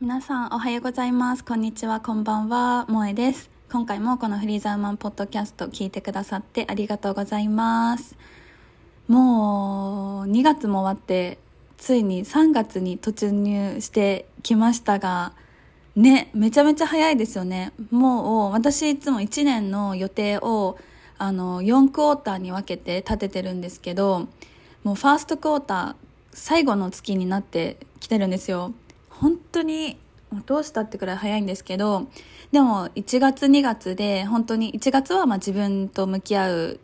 [0.00, 1.44] 皆さんおはようございます。
[1.44, 3.50] こんにちは、こんばんは、萌えです。
[3.68, 8.16] 今回もこのフリーザーマンポッドキャスト聞いてくださってありがとうございます。
[9.08, 11.38] もう2月も終わって、
[11.78, 15.32] ついに3月に突入してきましたが、
[15.96, 17.72] ね、めちゃめちゃ早いですよね。
[17.90, 20.78] もう私いつも1年の予定を
[21.18, 24.28] あの4クォーターに分けて立ててるんですけど、
[24.84, 25.94] もうファーストクォーター
[26.32, 28.72] 最後の月になってきてるんですよ。
[29.20, 29.98] 本当に
[30.30, 32.08] もうどうしたってくらい早いんですけど
[32.52, 36.80] でも1月2月で本当に1月はまあ自分と向き合う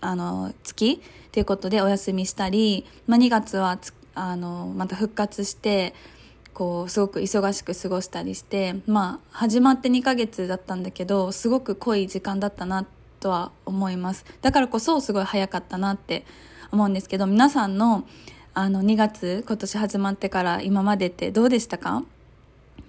[0.00, 5.94] あの月っていうことでお休みしたり、まあ、2月はつあのまた復活して
[6.54, 12.84] こうすごく忙しく過ごしたりしてまあ始まって2ヶ月だったんだけどすごく濃い時間だったな
[13.20, 14.24] とは思います。
[14.42, 16.24] だからこそすごい早かったなって
[16.72, 18.04] 思うんですけど皆さんの
[18.58, 22.02] あの2月今年始まってから今までってどうでしたか？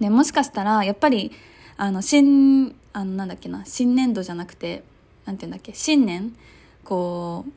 [0.00, 1.30] でもしかしたらやっぱり
[1.76, 4.82] あの新あのなんだっけな新年度じゃなくて
[5.26, 6.34] なんていうんだっけ新年
[6.82, 7.52] こうっ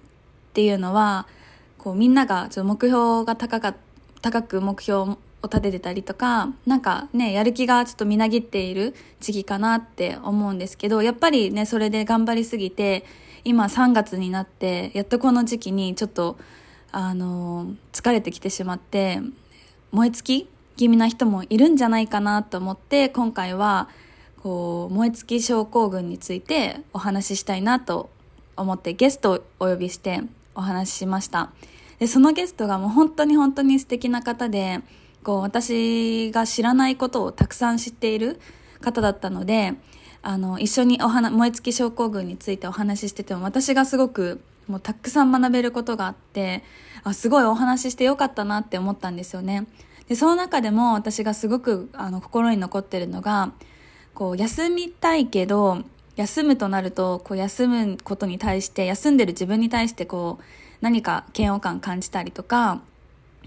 [0.54, 1.26] ていうのは
[1.80, 3.74] こうみんながちょっと目標が高か
[4.22, 13.06] 高く目標を立ててたりとかなんかねやる気がちょっとみなぎっている時期かなって思うんですけどやっぱりねそれで頑張りすぎて
[13.44, 16.38] 今3月になってやっとこの時期にちょっと
[16.94, 19.20] あの疲れてきてしまって
[19.92, 23.90] 燃え尽き気味な人もいるんじゃないかなと思って今回は
[24.42, 28.10] こう燃え尽き症候群についてお話ししたいなと
[28.56, 30.22] 思ってゲストをお呼びして
[30.56, 31.52] お話ししました。
[32.00, 34.82] でそのゲストがもう本当に本当に素敵な方で
[35.24, 38.40] こう私が知らないことをたくさん知っている
[38.82, 39.74] 方だったので
[40.22, 46.64] あの一緒にお話燃え尽き症候群についてお話ししてても私がすごくもうたくさん学べることがあって
[47.04, 49.68] あすごいお話ししてよかったなって思ったんですよね。
[50.08, 53.54] でその中でも私がすごくあの心に残ってるのが
[54.14, 55.84] こう休みたいけど
[56.16, 60.44] 休むとなるとこう休むことに対して休んでる自分に対してこう
[60.82, 62.82] 何か嫌悪感感じたりとか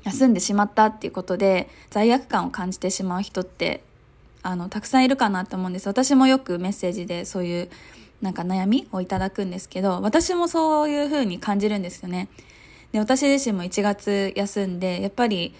[0.03, 3.82] 休んでしまったっていうことで罪悪感を感じてしまう人って
[4.43, 5.88] あのたくさんいるかなと思うんです。
[5.88, 7.69] 私もよくメッセージでそういう
[8.22, 12.28] なんか悩みをいただくんですけど私もそういう風に感じるんですよね。
[12.93, 15.54] で私自身も1月休んでやっぱり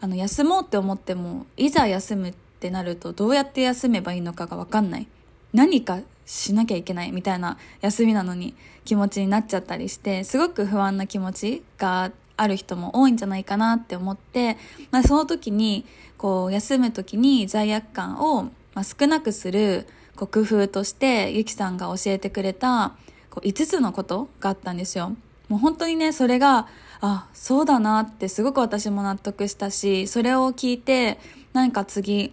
[0.00, 5.06] あの休もうって思ってもいざ休むってなるとどうやって休めばいいのかが分かんない。
[5.52, 14.56] 何かしなきゃいけないみたいな休みなのに気持ちになっちゃったりしてすごく不安な気持ちがある人も多いんじゃないかなって思って、
[14.90, 15.86] まあ、その時に
[16.18, 18.50] こう休む時に罪悪感を、
[18.82, 19.86] 少なくする
[20.24, 22.94] 工夫としてゆきさんが教えてくれた
[23.28, 25.14] こう5つのことがあったんですよ。
[25.48, 26.66] もう本当にねそれが
[27.00, 31.18] あそうだなってすごく私も納得したしそれを聞いて
[31.52, 32.32] 何か次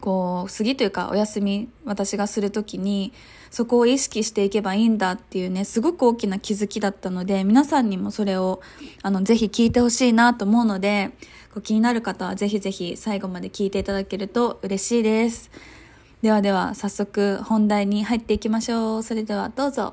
[0.00, 3.12] こう次というかお休み私がする時に
[3.50, 8.60] そこを意識していけばいいんだっていうねすごく大きな気づきだったので皆さんにもそれを
[9.02, 11.12] あのぜひ聞いてほしいなと思うので
[11.52, 15.50] こう気になる方はぜひぜひ最後まで聞いていただけると嬉しいです
[16.24, 19.02] ではでは早速本題に入っていきましょう。
[19.02, 19.92] それではどうぞ。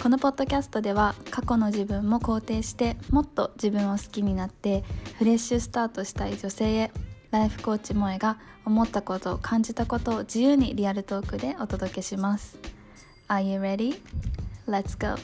[0.00, 4.84] このポッドキャストでは過去の自分も肯定してもっと自分を好きになって
[5.18, 6.92] フレッシュスタートしたい女性へ
[7.34, 12.56] ライフコーチ萌えが思ったこと感じたことを自由にリアルトークでお届けします。
[13.26, 14.00] Are you ready?
[14.68, 15.20] Let's go!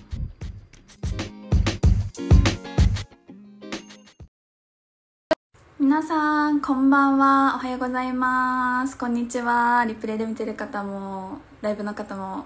[5.78, 7.54] 皆さんこんばんは。
[7.54, 8.99] おはようございます。
[8.99, 9.84] こんにちは。
[9.87, 12.44] リプレイで見てる方もライブの方も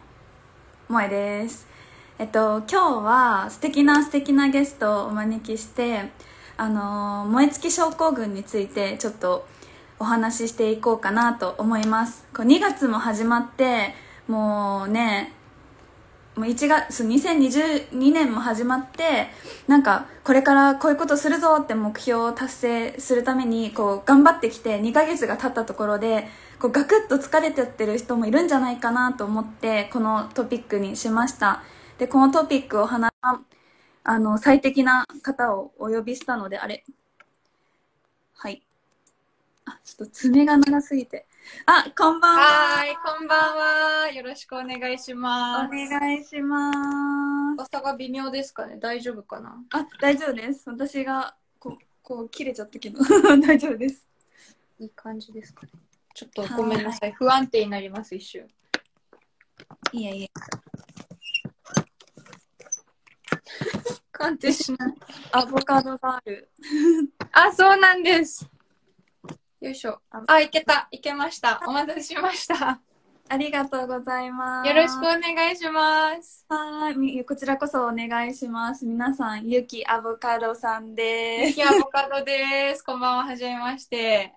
[0.88, 1.66] 萌えです。
[2.18, 6.10] えっと今日は素敵な素敵なゲストをお招きして
[6.58, 9.53] あの燃え尽き症候群についてちょっと
[9.98, 12.26] お話ししていこうかなと思います。
[12.34, 13.94] こう2月も始まって
[14.28, 15.32] もうね
[16.36, 19.28] もう1月2022年も始まって
[19.68, 26.26] なんかこれからこういうことするぞって目標を達成するためにこう頑張ってきて2ヶ月が経ったところで
[26.58, 31.62] こうガクッと疲れてってる人もいるんじゃないかなと思ってこのトピックにしました。
[31.98, 33.12] でこのトピックを話
[34.02, 36.84] あの最適な方をお呼びしたのであれ
[39.66, 41.26] あちょっと爪が長すぎて
[41.66, 43.56] あこんばんははい、こんばん
[44.06, 44.10] は。
[44.10, 45.70] よろしくお願いしおます。
[45.70, 46.70] 願いしま
[47.56, 49.56] す朝が微妙ですかね大丈夫かな？
[49.72, 53.00] あ大丈夫です私がこうこう切れちゃったけど
[53.40, 54.06] 大丈夫です
[54.78, 55.72] いい感じですかね。
[56.14, 57.12] ちょっとごめんなさい。
[57.12, 58.46] 不安定になります、一瞬。
[59.92, 60.30] いえいえ。
[64.12, 64.94] 不安定しない。
[65.32, 66.50] アボカドがある。
[67.32, 68.48] あ、そうなんです。
[69.64, 69.98] よいしょ。
[70.26, 70.88] あ、いけた。
[70.90, 71.62] いけました。
[71.66, 72.80] お待たせしました。
[73.30, 74.68] ありがとうございます。
[74.68, 76.44] よろしくお願いします。
[76.50, 77.24] はいみ。
[77.24, 78.84] こちらこそお願いします。
[78.84, 81.60] 皆さん、ゆきアボカドさんです。
[81.60, 82.82] ゆきアボカドです。
[82.82, 84.34] こんばんは、はじめまして。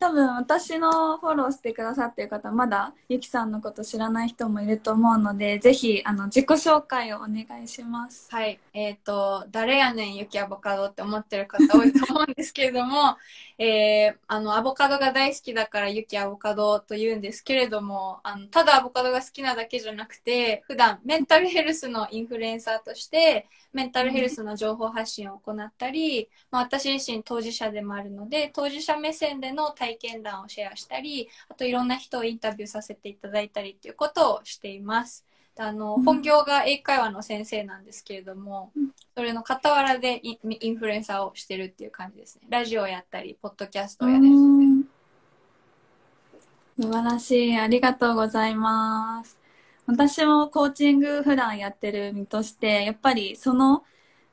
[0.00, 8.26] 多分私のフォローしてくださってる方、まだゆきさんのこと知らない人もいると思うので、ぜひ、あの、自己紹介をお願いします。
[8.30, 8.58] はい。
[8.72, 13.18] えっ、と、誰やねん、ゆきアボカドって思ってる方多いと思うんですけれども、
[13.58, 35.24] えー、あの、アボカドが大好きだからゆきアボカドと言うんですけれども、あの、ただアボカドが好きなだけじゃなくて、普段メンタルヘルスのインフルエンサーとして、メンタルヘルスの情報発信を行ったり、まあ、私自身当事者でもあるので、当事者目線での体験談をシェアしたり、あといろんな人をインタビューさせていただいたりっていうことをしています。
[35.56, 42.42] であのうん本業が英会話の先生なんですけれども、うんそれの傍らでインインフルエンサーをしてるっていう感じですね。
[42.48, 44.26] ラジオやったり、ポッドキャストをやった
[46.80, 47.58] 素晴らしい。
[47.58, 49.38] ありがとうございます。
[49.86, 53.82] 私もコーチング普段やってる身として、やっぱりその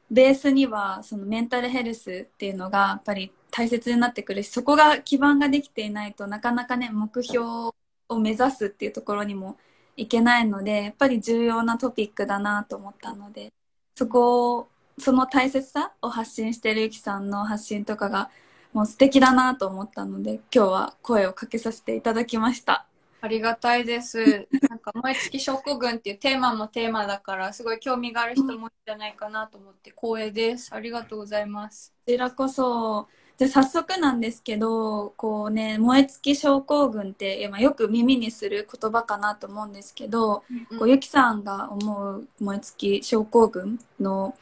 [0.10, 7.46] ベースにはそのメンタルヘルスっていうのがやっぱり大切になってくるし、そこが基盤ができていないとなかなかね、目標
[8.10, 9.58] を目指すっていうところにも
[9.96, 13.52] いけないので、やっぱり重要なトピックだなと思ったので、
[13.96, 14.68] そこを、
[15.00, 18.30] その大切さを発信してるゆきさんの発信とかが
[18.74, 22.86] もう素敵だなと思ったので、今日は声をかけさせていただきました。
[23.22, 24.48] ありがたいです。
[24.70, 30.74] なんか燃え尽き症候群っていうテーマもテーマだから、すごい興味がある人もいるんじゃないかなと思って光栄です。
[30.74, 31.92] ありがとうございます。
[32.06, 40.44] こちらこそ、じゃあ早速なんですけど、こうね、燃え尽き症候群って、よく耳にする言葉かなと思うんですけど、
[40.80, 44.40] こうゆきさんが思う燃え尽き症候群の、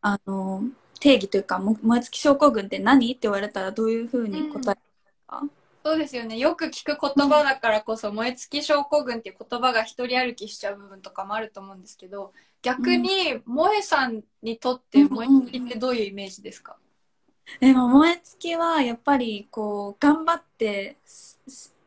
[0.00, 0.62] あの、
[1.00, 4.80] 定義というか、も燃え尽き症候群って何って言われたらどういうふうに答えま
[5.10, 5.50] すか、
[5.84, 6.38] そうですよね。
[6.38, 12.32] よく聞く言葉だからこそ、燃え尽き症候群っていう言葉が一人歩きしちゃう部分とかもあると思うんですけど、
[12.62, 16.78] 逆に、萌えさんにとって燃え尽きってどういうイメージですか、
[17.60, 20.96] でも燃え尽きはやっぱりこう頑張って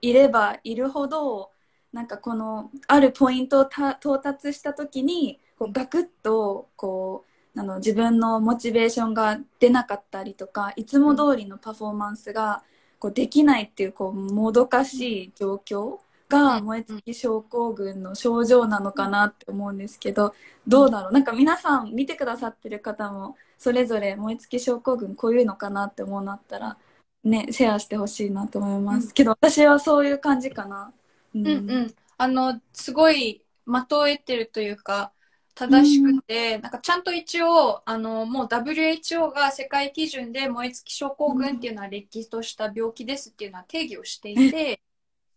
[0.01, 1.51] いればいるほど
[1.93, 7.25] なんかこのあるポイントをた到達した時にこうガクッとこ
[7.55, 12.63] うあの自分のモチベーションが出なかったりとかいつも通りのパフォーマンスが
[12.99, 15.99] こうできないっていうこうもどかしい状況
[16.29, 16.65] がうん。
[16.65, 20.33] 燃え尽き症候群の症状なのかなって思うんですけど
[20.67, 21.11] どうだろう？
[21.11, 26.77] なんか皆さん見てくださってる方もそれぞれ燃え尽き症候群こういうのかなって思うのあったら
[27.23, 29.11] ねシェアしてほしいなと思います、うん。
[29.11, 30.91] けど私はそういう感じかな。
[31.35, 31.47] うん。
[31.47, 31.95] うんうん。
[32.17, 35.11] あの、すごい的を得てるというか、
[35.53, 44.81] 正しくて、なんかちゃんと一応、あの、もう WHO が世界基準で燃え尽き症候群っていうのはれっきとした病気ですっていうのは定義をしていて、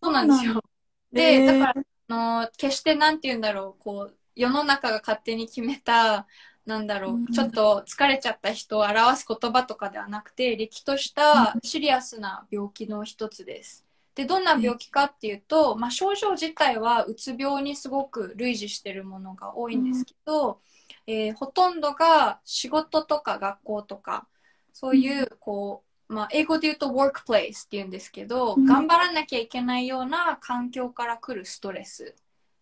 [0.03, 0.63] そうなんですよ。
[1.13, 1.59] で、へー。
[1.61, 6.27] だから、あの、決してなんて言うんだろう、こう、世の中が勝手に決めた、
[6.67, 7.25] なんだろうん。
[7.25, 13.85] う、ちょっと疲れちゃった人を表す言葉とかではなくて、れっきとしたシリアスな病気の一つです。
[14.15, 20.61] で、どんな病気かっていうと、まあ、症状自体はうつ病にすごく類似してるものが多いんですけど、
[21.07, 24.27] えーほとんどが仕事とか学校とか、
[24.73, 28.65] そういう、こう、まあ、英語で言うと workplace って言うんですけど、うん。
[28.65, 32.15] 頑張らなきゃいけないような環境から来るストレス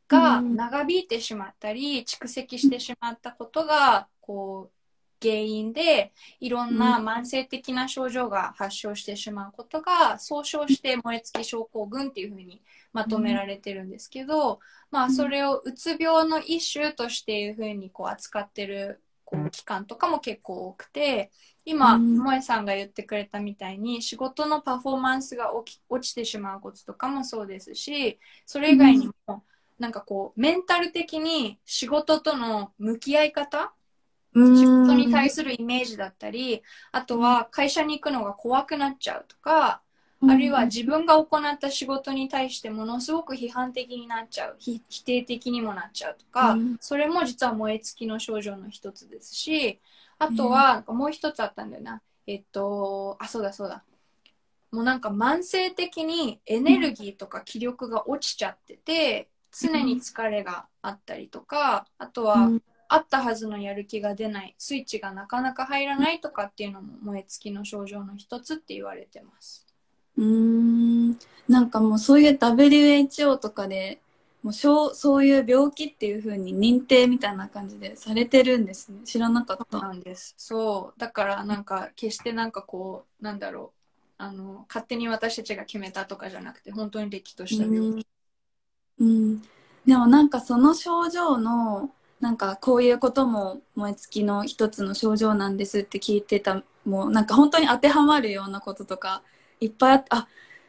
[0.08, 0.56] がうん。
[0.56, 4.82] 長引いてしまったり、蓄積してしまったことが、こう、
[5.22, 12.60] 原因で、いろんな慢性的な症状が発症してしまうことが、総称して燃え尽き症候群っていうふうに
[12.92, 14.58] まとめられてるんですけど、
[14.90, 21.30] まあ、それをうつ病の一種としていうふうにこう扱ってるこう機関とかも結構多くて、
[21.64, 22.18] 今、うん。
[22.18, 29.44] 萌えさんが言ってくれたみたいに、仕事のパフォーマンスが落ちてしまうこととかもそうですし、それ以外にも、
[29.78, 33.72] なんかこう、メンタル的に仕事との向き合い方
[34.34, 34.56] うん。
[34.56, 39.82] 仕事に対するイメージだったり、あとは会社に行くのが怖くなっちゃうとか、
[40.24, 46.76] あるいは自分が行った仕事に対してものすごく批判的になっちゃう、ひ否定的にもなっちゃうとか、うん。
[46.80, 49.80] それも実は燃え尽きの症状の一つですし、
[50.18, 52.00] あとはもう一つあったんだよな。
[52.28, 53.82] えっと、あ、そうだそうだ。
[54.70, 62.62] もうなんか慢性的にエネルギーとか気力が落ちちゃってて、常に疲れがあったりとか、あとは、うん
[62.94, 69.66] あったはずのやる気が出ない、スイッチがなかなか入らないとかっていうのも燃え尽きの症状の一つって言われてます。
[70.18, 71.18] うーん
[71.48, 73.98] なんかもうそういう WHO とかで
[74.42, 80.34] もうそういう病気っていう風に認定みたいな感じでされてるんですね知らなかったなんです。
[80.36, 81.00] そう。
[81.00, 83.78] だからなんか決してなんかこう、なんだろう。
[84.18, 88.06] あの、勝手に私たちが決めたとかじゃなくて、本当に歴とした病気。
[88.98, 89.42] うん、うん、
[89.86, 99.22] でもなんかその症状のなんかこういうことも燃え尽きの一つの症状なんですって聞いてたもうなんか本当に当てはまるようなこととか
[99.60, 100.28] いっぱいあって あ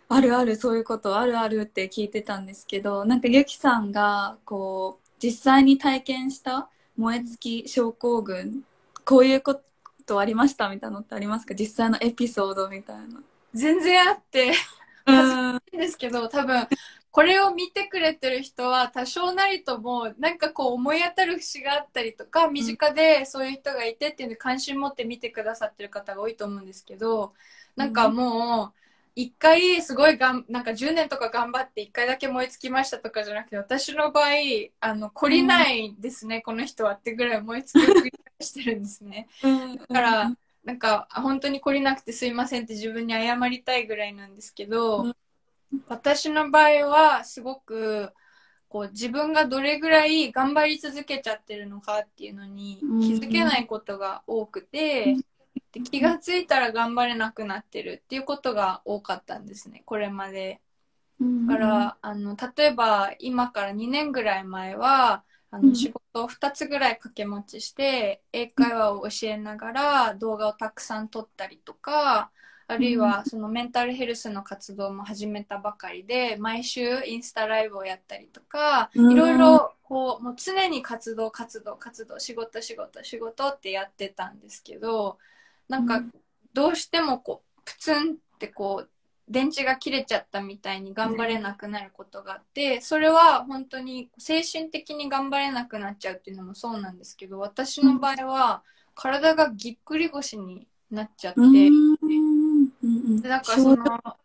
[0.09, 8.63] あるあるそういうことあるあるって聞いてたんですけどなんかゆきさんがこう実際に体験した燃え尽き症候群
[9.05, 9.59] こういうこ
[10.05, 11.55] とありましたみたいなのってありますか？
[11.55, 13.21] 実際のエピソードみたいな。
[13.53, 14.53] 全然あって、
[15.05, 16.67] うん ですけど、多分、
[17.13, 27.35] これを見てくれてる人は多少なりとも、なんかこう思い当たる節があったりとか、身近でそういう人がいてっていうので関心持って見てくださってる方が多いと思うんですけど、
[27.75, 28.79] なんかもう、
[29.15, 34.31] 一回すごいがん、なんか10年とか頑張って一回だけ燃え尽きましたとかじゃなくて、私の場合、
[34.79, 39.27] あの、懲りないですね、この人はってぐらい燃え尽きを繰り返してるんですね。
[39.43, 39.49] だ
[39.87, 45.15] だから、なんか、あ本当に懲りなくてすいませんって自分に謝りたいぐらいなんですけど、うん
[45.87, 48.13] 私の場合はすごく、
[48.69, 55.21] こう自分がどれぐらい頑張り続けちゃってるのかっていうのにうん気づけないことが多くて、
[55.73, 60.61] で気がついたら頑張れなくなってるっていうことが多かったんですね、これまで。
[61.47, 65.69] だから、あの、例えば今から2年ぐらい前は、あうん。
[65.69, 72.31] の仕事を2つぐらい掛け持ちして、英会話を教えながら動画をたくさん撮ったりとか、
[72.67, 79.11] あるいはそのメンタルヘルスの活動も始めたばかりで、毎週インスタライブをやったりとか、うん。
[79.11, 85.17] いろいろこう、もう常に活動、活動、活動、仕事、仕事、仕事ってやってたんですけど、
[85.69, 86.11] なんかうん。
[86.53, 88.89] どうしてもこう、プツンってこう、
[89.29, 98.63] 電池が切れちゃったみたいに頑張れなくなることがあって、それは本当に精神的に頑張れなくなっちゃうっていうのもそうなんですけど、私の場合は
[98.95, 101.39] 体がぎっくり腰になっちゃって、
[103.29, 103.41] うん。
[103.41, 104.17] からその、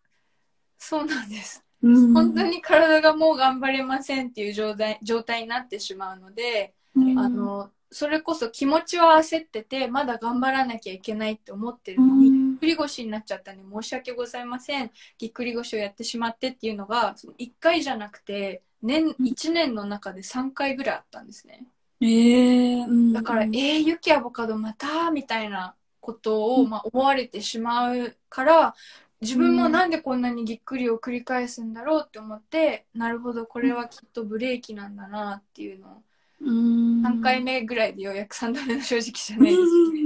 [0.78, 1.64] そうなんです。
[1.82, 2.14] うん。
[2.14, 7.18] 本当に体がもう頑張れませんっていう状態状態になってしまうので、うん。
[7.18, 12.54] あの、それこそ気持ちは焦ってて、まだ頑張らなきゃいけないって思ってるうのに、ぎん。
[12.56, 14.90] っくり腰になっちゃったんで申し訳ございません。
[15.16, 21.66] ぎっくり腰をやってしまってっていうのが、その1回じゃなくて、年、1年の中で3回ぐらいあったんですね。
[22.00, 23.12] ええうん。
[23.12, 25.10] だから、えー、ユキアボカドまた？
[25.10, 25.74] みたいな
[26.08, 26.70] ことを、うん。
[26.70, 28.74] まあ、思われてしまうから、
[29.20, 36.04] 自分もなんでこんなにぎっくりを繰り返すんだろうって思って、なるほど、これはきっとブレーキなんだなっていうのを、
[36.40, 37.02] うん。
[37.02, 39.98] 3回目ぐらいでようやく3度目の正直じゃないですけど、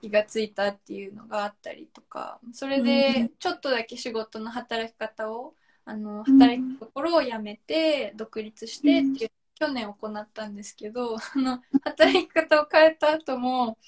[0.00, 3.30] 気がついたっていうのがあったりとか、それうでん。
[3.38, 6.38] ちょっとだけ仕事の働き方を、あの、うん。
[6.38, 13.78] 働くところを辞めて、独立してっていう、去年行ったんですけど、あの、働き方を変えた後も、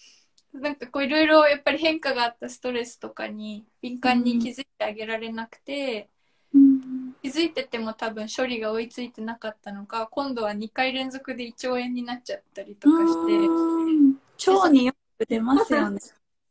[0.52, 6.09] なんかこういろいろやっぱり変化があったストレスとかに敏感に気づいてあげられなくて、
[6.54, 6.80] うん
[7.23, 14.14] 気づいてても多分処理が追いついてなかったのか、今度は2回連続で胃腸炎になっちゃったりとかして、うん
[14.49, 16.00] 腸によく出ますよね。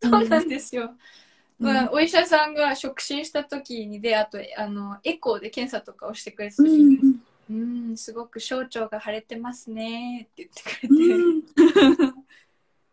[0.01, 0.75] そうなんです。
[0.75, 0.91] よ。
[1.59, 1.65] うん。
[1.65, 12.15] まあ、お医者さんが触診した時にで、あと、あの、エコーで検査とかをしてくれた時に、うんうーん、すごく小腸が腫れてますねって言ってくれて、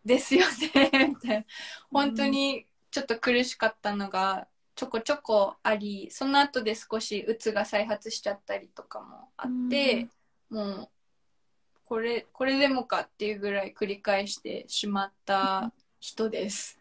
[0.07, 1.45] ですよね、みたいな。
[1.91, 10.09] 本当にちょっと苦しかったのがちょこちょこあり、その後で少しうつが再発しちゃったりとかもあって、
[10.51, 10.89] もう、
[11.85, 16.79] これ、これでもかっていうぐらい繰り返してしまった人です。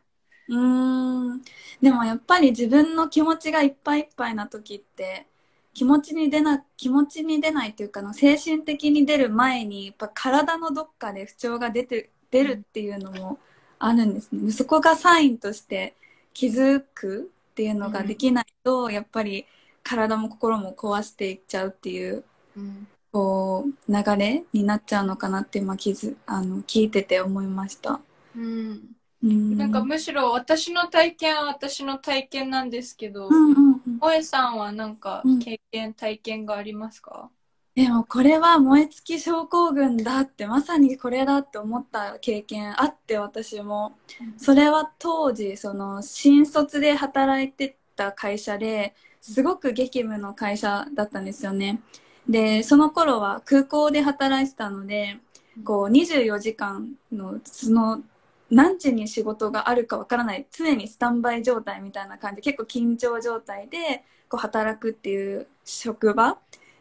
[0.48, 1.42] うーん
[1.82, 5.26] でもやっぱり自分の気持ちがいっぱいいっぱいな時って
[5.74, 13.40] 気持ちに出な気持ちに出ないというかな精神的に出る前にやっぱ体のどっかで不調が出て出るっていうのも
[13.80, 14.52] あるんですね。
[14.52, 15.96] そこがサインとして
[16.34, 19.46] 気づくっていうのができないと、やっぱり
[19.84, 22.24] 体も心も壊していっちゃうっていう
[22.56, 22.88] うん。
[23.12, 28.02] こう流れになっちゃうのかなって今気づあの聞いてて思いました。
[28.36, 28.82] うん。
[29.24, 29.58] うん。
[29.58, 34.24] なんかむしろ私の体験は私の体験なんですけど、うんうんうん。
[34.24, 35.40] さんはなんかうん。
[35.40, 37.30] 経験、体験がありますか？
[37.76, 43.98] でもこれは燃え尽き症候群だってまさにこれだって思った経験あって私も。
[44.38, 51.82] それは当時その新卒で働いてた会社ですごく激務の会社だったんですよね。
[52.30, 55.18] でその頃は空港で働いてたので
[55.66, 58.02] こう24時間のその
[58.50, 66.38] 何時に仕事があるかわからない常にスタンバイ状態みたいな感じ結構緊張状態でこう働くっていう職場。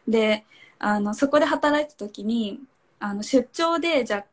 [0.07, 0.45] で
[0.79, 2.59] あのそこで働いた時に
[2.99, 4.25] あの出張でじゃ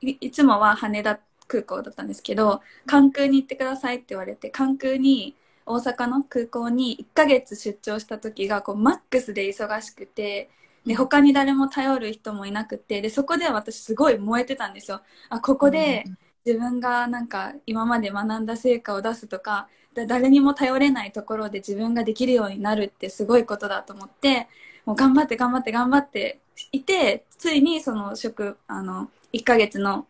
[0.00, 5.34] いつもは羽田空港だったんですけど関空に行ってくださいって言われて関空に
[5.64, 10.50] 大阪の空港に1ヶ月出張した時がこうマックスで忙しくて
[10.86, 15.00] で他に誰も頼る人もいなくてでそこで私すごい燃えてたんですよ。
[15.28, 16.08] あここで
[16.44, 24.48] 自分がなんか今まで学んだ成果を出すとか誰にも頼れないところで自分ができるようになるってすごいことだと思って
[24.86, 26.38] もう頑張って頑張って頑張って
[26.72, 30.06] いてついにその職あの1ヶ月の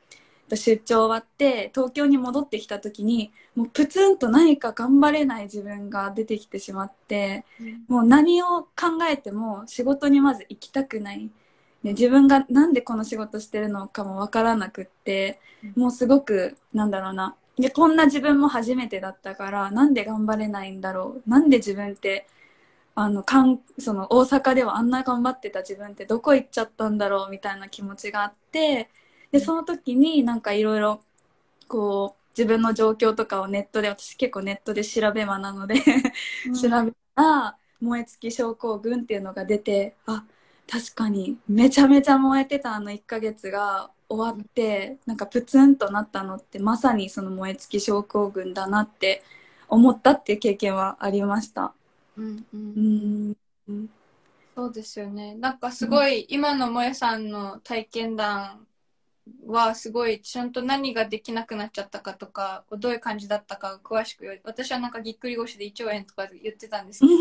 [0.54, 7.44] 出張終わって東京に戻ってきた時にもうプツンと何か頑張れない自分が出てきてしまって
[7.88, 11.30] もう何を考えても仕事にまず行きたくない。
[11.82, 15.40] ね、自分がなんでこの仕事してるのかもわからなくって
[15.76, 17.34] もうすごくなんだろうな。
[17.58, 21.30] でこんな自分も初めてだったからなんで頑張れないんだろう。
[21.30, 22.26] なんで自分って
[22.96, 28.90] あのかんその大阪ではあんな頑張ってた自分ってどこ行っちゃったんだろうみたいな気持ちがあって
[29.32, 31.02] でその時になんかいろいろ
[31.68, 35.76] こう自分の状況とかをネットで私結構ネットで調べ魔なので
[36.52, 40.24] 調べたら燃え尽き症候群っていうのが出てあ
[40.70, 49.22] 確かにめちゃめちゃ燃えてたあの1ヶ月が終わってなんかプツンとなったのってまさにその燃え尽き症候群だなって
[49.68, 51.74] 思ったっていう経験はありました。
[52.16, 53.30] うんううん。
[53.30, 53.36] ん。
[54.56, 55.34] そうですよね。
[55.34, 58.66] なんかすごい、今の萌えさんの体験談
[59.46, 67.12] はすごいちゃんと何ができなくなっちゃったかとか、こうどういう感じだったか詳しく、私はなんかぎっくり腰で胃腸炎とか言ってたんですけど、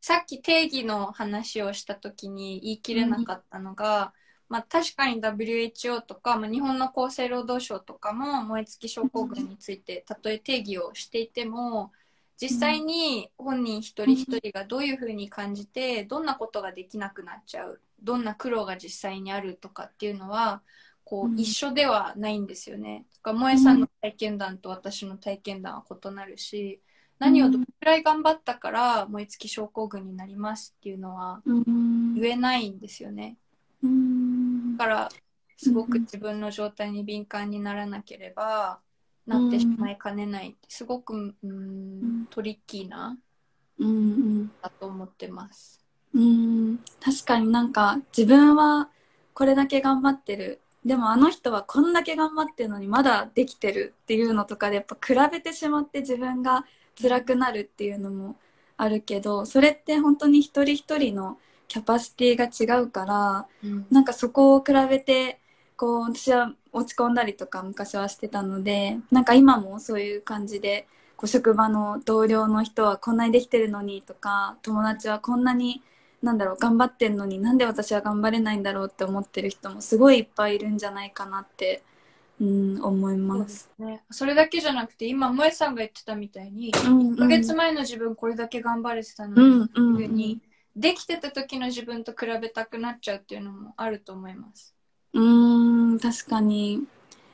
[0.00, 4.14] さっき定義の話をした時に言い切れなかったのが、
[4.48, 11.92] まあ確かに WHO とか、まあ、日本の厚生労働省とかも燃え尽き症候群についてたとえ定義をしていても
[12.40, 20.62] 実際に本人一人一人がどういうふうに感じてどんなことができなくなっちゃうどんな苦労が実際にあるとかっていうのは
[21.04, 23.06] こううん一緒ではないんですよね。
[23.22, 26.80] だから萌えさんの体験談と私の体験談は異なるし
[27.18, 33.38] 何をどれくらい頑張ったから燃え尽き症候群になりますっていうのはうん言えないんですよね。
[33.82, 35.08] うんだから
[35.56, 38.80] すごく自分の状態に敏感にならなければ
[39.26, 40.56] なってしまいかねない。
[40.68, 43.16] すごくうーんトリッキーな
[43.78, 44.50] うん。
[44.62, 45.84] だと思ってます。
[46.14, 46.78] うん。
[47.00, 48.88] 確かになんか自分は
[49.34, 50.60] これだけ頑張ってる。
[50.84, 56.64] でもあの人はこんだけ頑張ってるのにまだできてるっていうのとかでやっぱ比べてしまって自分が
[57.00, 58.36] 辛くなるっていうのも
[58.76, 63.86] あるけどそれって本当に一人一人のキャパシティが違うからうん。
[63.90, 65.40] なんかそこを比べて
[65.76, 70.86] こう私は落ち込んだりとか昔はしてたのでなんか今もそういう感じで
[71.16, 75.82] こう職場の同僚の人はこんなにできてるのにとか友達はこんなに
[76.22, 81.84] なんだろう頑張ってんのになんで私は頑張れないんだろうって思ってる人もすごいいっぱいいるんじゃないかなって、
[82.40, 83.44] うん、思いそうま。
[83.44, 84.04] ですすね。
[84.10, 90.42] それだけじゃなくて今萌えさんが言ってたみたいにうん1ヶ月前の自分これだけ頑張れてたのうにんうんうふうに
[90.76, 94.75] できてた時の自分と比べたくなっちゃうっていうのもあると思います。
[95.16, 96.86] うーん確かに。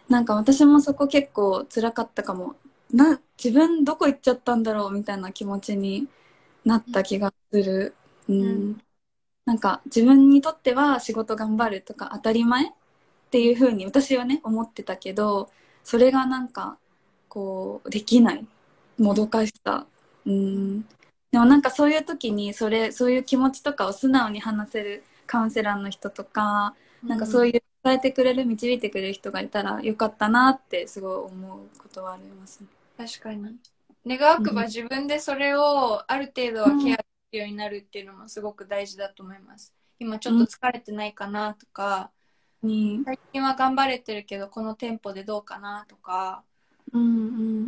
[0.09, 2.57] なんか私もそこ結構辛かったかも。
[2.93, 6.09] な自分どこ行っちゃったんだろうみたいな気持ちに
[6.65, 7.95] なった気がする、
[8.29, 8.43] うん。
[8.43, 8.83] うん。
[9.47, 12.73] なんか自分にとっては仕事頑張るとか当たり前っ
[13.31, 15.51] ていう風に私はね思ってたけど
[15.85, 16.79] それがなんか
[17.29, 18.47] こうできない。
[18.99, 19.87] もどかしさ。
[20.27, 20.83] うん。
[21.33, 26.75] でもなんかそういう時にそれそういう気持ちとかを素直に話せるカウンセラーの人とか
[27.07, 32.67] なんかそうういう伝えてくれる導いてくれる人がいたらよかったなってすごい思うことはありますね。
[33.05, 33.57] ん確かに。
[34.07, 39.73] 願わくば自分でそれをある程度はケアできるようになるっていうのもすごく大事だと思います。
[39.99, 42.11] 今ちょっと疲れてないかなとか、
[42.63, 46.43] に最近は頑張れてるけどこのテンポでどうかなとか、
[46.93, 47.09] うんう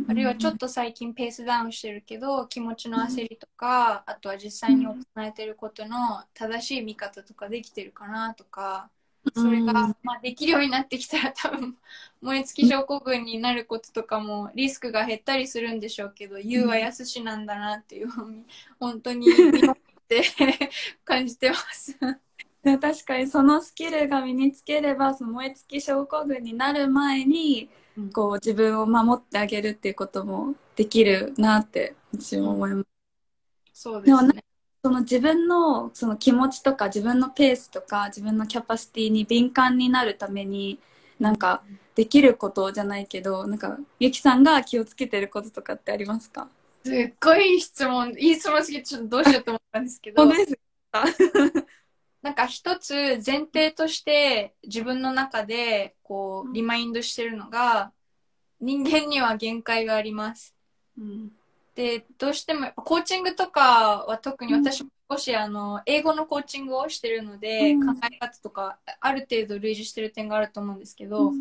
[0.01, 8.89] んあるいはちょっと最近ペースダウンしてるけど気持ちの焦りとか、あとは実際に行えてることの正しい見方とかできてるかなとか、
[9.33, 11.75] それが、うんまあ、できるようになってきたら多分
[12.21, 18.43] 燃え尽き症候群になることとかもリスクが減ったりするんでしょうけど、言うはやすしなんだなっていうふうに
[18.79, 19.33] 本当にっ
[20.07, 20.23] て
[21.03, 21.97] 感じてます。
[22.63, 32.87] で 確かにそのスキルが身につければその燃え尽き症候群になる前にうんこう自分を守ってあげるっていうこともできるなって私も思います。
[33.73, 34.43] そうですね。
[34.85, 40.77] その自分のその気持ちとか自分のペースとか自分のキャパシティに敏感になるために
[41.19, 41.63] なんか
[41.95, 46.47] できることじゃないけどなんかゆきさんが気をつけてることとかってありますか？
[46.83, 50.23] すっごい質問、いい質問すぎてちょっとどうしようと思ったんですけど、
[52.21, 52.93] なんか一つ
[53.25, 57.91] 前提として自分の中でこうんうリマインドしてるのが、
[58.61, 60.53] 人間には限界があります。
[60.99, 61.31] うん。
[61.75, 67.79] で、どうしてもやっぱコーチングとかは特にうん私も少しあの英語のコーチングをしてるので、うん。
[67.85, 71.31] 考え方とかある程度類似してる点があると思うんですけど、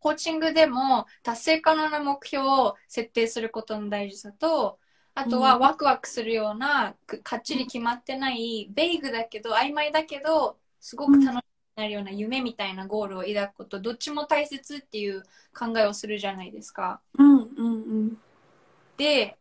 [0.00, 4.78] コーチングでも達成可能な目標を設定することの大事さと、
[5.14, 5.60] あとはうん。
[5.62, 11.42] ワクワクするような、くかっちり決まってない、ベイグだけど、曖昧だけど、すごく楽し
[11.76, 15.22] くなるような夢みたいなゴールを抱くこと、どっちも大切っていう
[15.58, 17.02] 考えをするじゃないですか。
[17.18, 17.36] うん。
[17.42, 17.82] うん。
[17.84, 18.16] うん。
[18.96, 19.39] で、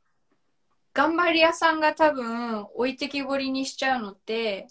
[0.94, 4.68] 頑張り屋さんが多分置いてきぼりにしちゃうのって、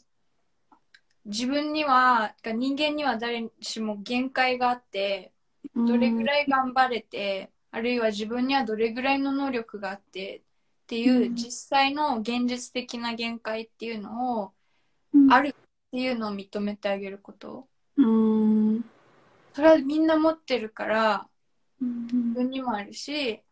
[1.24, 5.32] 自分には、人間には誰しも限界があって、
[5.74, 14.52] どれぐらい頑張れて、あるいは自分にはどれぐらいの能力があってっていううん実際の現実的な限界っていうのを
[15.12, 15.52] うんあるっ
[15.92, 17.66] ていうのを認めてあげること。
[17.96, 18.84] うん。
[19.52, 21.28] それはみんな持ってるから
[21.80, 23.42] うん自分にもあるし、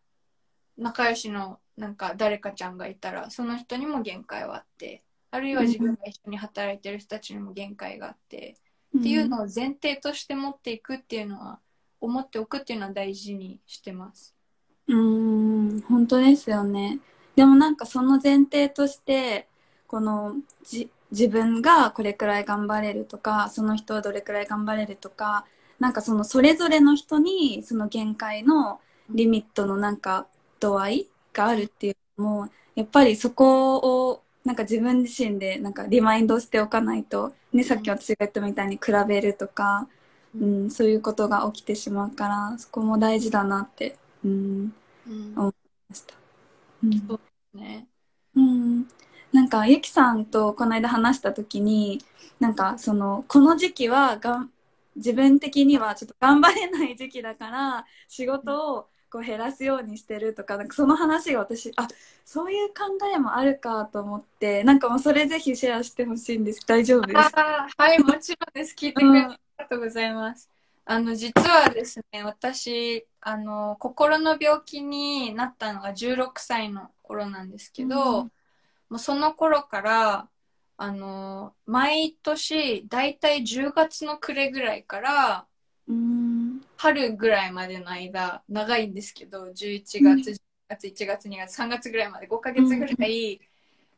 [0.77, 8.57] 仲良しのなんか誰かちゃんがいたらその人にも限界はあって、あるいは自分が一緒に働いてる人たちにも限界があって、
[8.99, 11.59] っていうのを前提として持っていくっていうのは
[12.01, 14.35] 思っておくっていうのは大事にしてます。
[14.87, 16.99] うーん、本当ですよね。
[17.35, 19.47] でもなんかその前提として、
[19.87, 25.45] このじ自分がこれくらい頑張れるとか、その人はどれくらい頑張れるとか、
[25.79, 30.27] なんかそのそれぞれの人にその限界のリミットのなんか
[30.59, 31.07] 度合い
[31.37, 33.77] があるっていうのも、やっぱりそこ
[34.11, 39.87] をなんか自分自身でなんかリマインドしておかないと、ね、さっき私が言ったみたいに比べるとか、
[40.35, 44.73] うん、そういうことが起きてしまうから、そこも大事だなって、うん、
[45.07, 45.35] うん。
[45.35, 46.15] ました。
[46.83, 47.07] うん。
[47.07, 47.19] そ
[47.53, 47.87] うね。
[48.35, 48.87] うん、
[49.33, 52.01] なんかゆきさんとこの間話した時に
[52.39, 54.51] なんかそのこの時期はがん
[54.95, 61.87] 自分的にはちょっと頑張れない時期だから仕事をこう減らすようにしてるとかなんかその話が私あ
[62.23, 66.61] そういう考えもあるかと思ってなんかもうそれぜひシェアしてほしいんです。
[66.65, 67.19] 大丈夫です。
[67.35, 68.75] はい、もちろんです。
[68.77, 70.49] 聞いてくれてありがとうございます。
[70.89, 78.31] あの、実はですね、私、あの、心の病気になったのが16歳の頃なんですけど、うん
[78.89, 80.29] もうその頃から、
[80.77, 85.45] あの、毎年、だいたい10月の暮れぐらいから、
[85.87, 93.41] うん春ぐらいまでの間、長いんですけど、11月、うん10月、1月、2月、3月ぐらいまで5ヶ月ぐらい、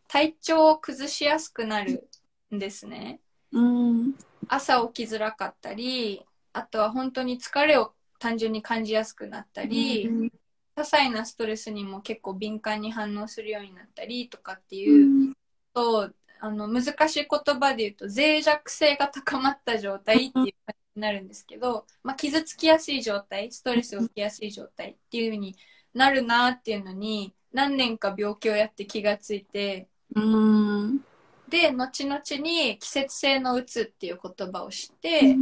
[0.07, 2.09] 体調を崩しやすくなる
[2.53, 3.19] んですね。
[3.51, 4.15] うん
[4.47, 10.31] 朝起きづらかったり、あとは本当に疲れを単純に感じやすくなったり、うん
[10.79, 15.35] 些細なストレスにも結構敏感に反応するようになったりとかっていう、
[15.73, 25.55] とあの難しい言葉で言うと脆弱性が高まった状態っていう感なるんですけど、まあ、傷つきやすい状態ストレスを受けやすい状態っていう風に
[25.93, 30.99] なるなっていうのに何年か病気をやって気がついてうん。
[31.49, 35.37] で後々に季節性のうつっていう言葉を知って、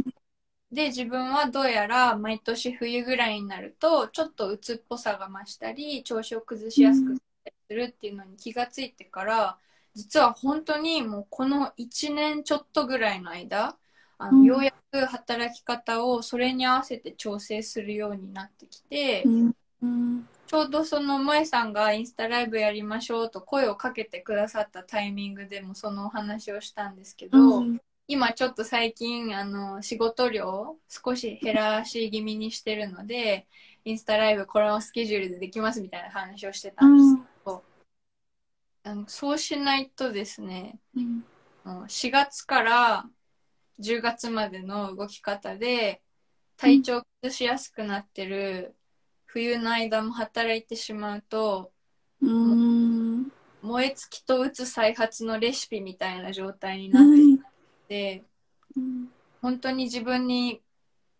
[0.72, 7.22] で自分はどうやら毎年冬ぐらいになるとちょっとうつっぽさが増したり調子を崩しやすくす
[7.70, 9.58] るっていうのに気がついてから
[9.94, 13.76] 実は本当にもうこの1年ちょっとぐらいの間
[14.18, 14.44] あの、うん。
[14.44, 19.52] ようやく働き方をそれに合わせて調整するようになってきて、うん。
[19.82, 20.28] うん。
[20.46, 27.80] ちょうどその萌さんがインスタライブやりましょうと声をかけてくださったタイミングでもそのお話をしたんですけど、うん。
[28.10, 33.46] 今ちょっと最近あの仕事量を少し減らし気味にしてるので
[33.84, 37.62] インスタライブこのスケジュールでできますみたいな話をしてたんですけど、
[38.84, 41.24] あのそうしないとですねうん。
[41.64, 43.04] あの4月から
[43.78, 46.02] 10月までの動き方で
[46.56, 48.74] 体調崩しやすくなってる
[49.26, 51.70] 冬の間も働いてしまうと
[52.20, 53.32] うん。
[53.62, 57.38] 燃え尽きとうつ再発のレシピみたいな状態になってい
[57.88, 58.24] て、
[58.76, 59.08] うん
[59.40, 60.60] 本当に自分に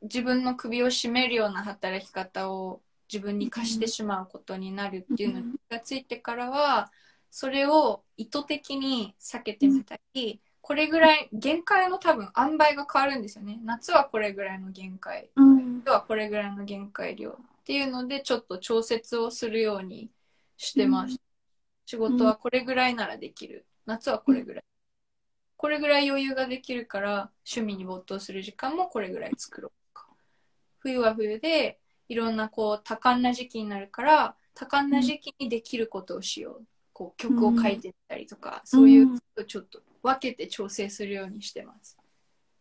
[0.03, 2.81] 自分の首を絞めるような働き方を
[3.12, 6.90] 自分に課してしまうことになるっていうのがついてからは
[7.31, 13.59] それを意図的に避けてみたりこれぐらい限界の多分塩梅が変わるんですよね。
[13.64, 15.31] 夏はこれぐらいの限界。
[15.35, 15.81] うん。
[15.81, 17.31] 冬はこれぐらいの限界量。
[17.31, 20.11] っていうのでちょっと調節をするように
[20.59, 21.18] してます、うん。
[21.87, 23.64] 仕事はこれぐらいならできる。
[23.87, 24.64] 夏はこれぐらい。
[25.57, 30.07] これぐらい余裕ができるから趣味に没頭する時間もこれぐらい作ろうとか。
[30.81, 31.78] 冬は冬で
[32.11, 36.62] いろんなこう多感な時期になるから多感な時期にできることをしよう。
[36.92, 41.97] こう曲を書いてったりとか、そういうことをちょっと分けて調整するようにしてます。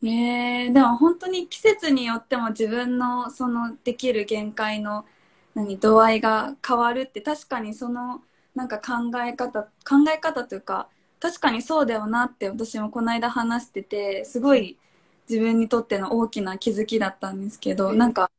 [0.02, 5.06] ねえでも本当に季節によっても自分のそのできる限界の
[5.56, 8.22] 何度合いが変わるって確かにその
[8.54, 9.70] なんか考え方考
[10.14, 10.88] え方というか
[11.20, 14.78] 確かにそうだよなって私もこの間話しててすごい
[15.28, 18.32] 自分にとっての大きな気づきだったんですけど、なんか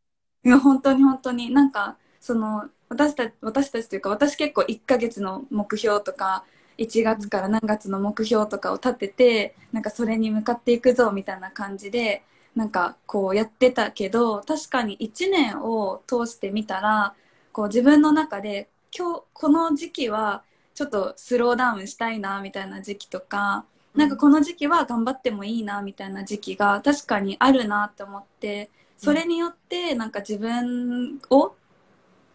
[0.45, 6.45] いや本当に本当になんかその私たち私たちというか私結構1ヶ月の目標とか
[6.79, 12.23] 1月から何月の目標とかを立ててなんかそれに向かっていくぞみたいな感じで
[12.55, 17.14] なんかこうやってたけど確かに1年を通してみたら
[17.53, 20.43] こう自分の中で今日この時期は
[20.75, 23.64] ちょっとスローダウンしたいなみたいな時期とか
[23.95, 31.55] なんかこの時期は頑張ってもいいなみたいな時期が確かにあるなって思ってそれによってなんか自分を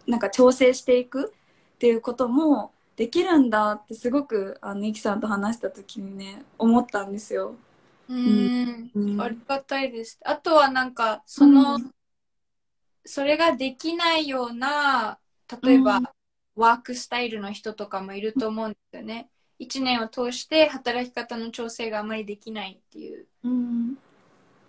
[0.08, 1.34] なんか調整していく
[1.76, 7.56] っていうこともできるんだってすごくあのイキさんと話した時にね思ったんですよ。
[8.08, 10.20] うん、うん、ありがたいです。
[10.24, 11.92] あとはなんかその、うん、
[13.06, 15.18] それができないような
[15.64, 16.08] 例えば、うん、
[16.56, 19.30] ワークスタイルの人とかもいると思うんですよね。
[19.60, 23.28] 1年を通して働き方の調整があまりできないっていう。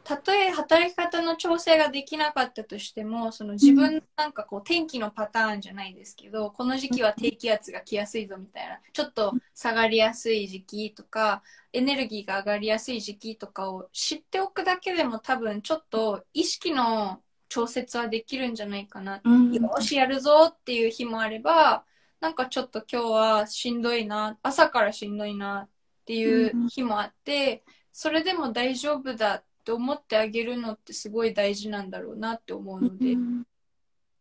[0.04, 21.84] うんたとえ働き方の調整ができなかったとしてもその自分なんかこう天気のパターンじゃないですけどこの時期は低気圧が来やすいぞみたいなちょっと下がりやすい時期とかエネルギーが上がりやすい時期とかを知っておくだけでも多分ちょっと意識の調節はできるんじゃないかな、うん、よしやるぞっていう日もあれば
[22.20, 25.68] なんかちょっと今日はしんどいな朝からしんどいなっ
[26.04, 33.12] ていう日もあってそれでも大丈夫だってって思ってあげるのってすごい大事なんだろうなって思うので。
[33.12, 33.46] うん、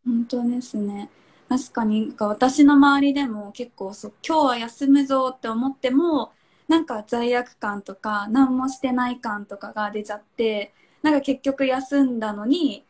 [0.06, 1.10] 本当ですね。
[1.50, 6.32] 確かに私の周りでも結構そう今日は休むぞって思っても
[6.66, 12.86] なんか罪悪感とか何もしてない感とかが出ちゃってなんか結局休んだのに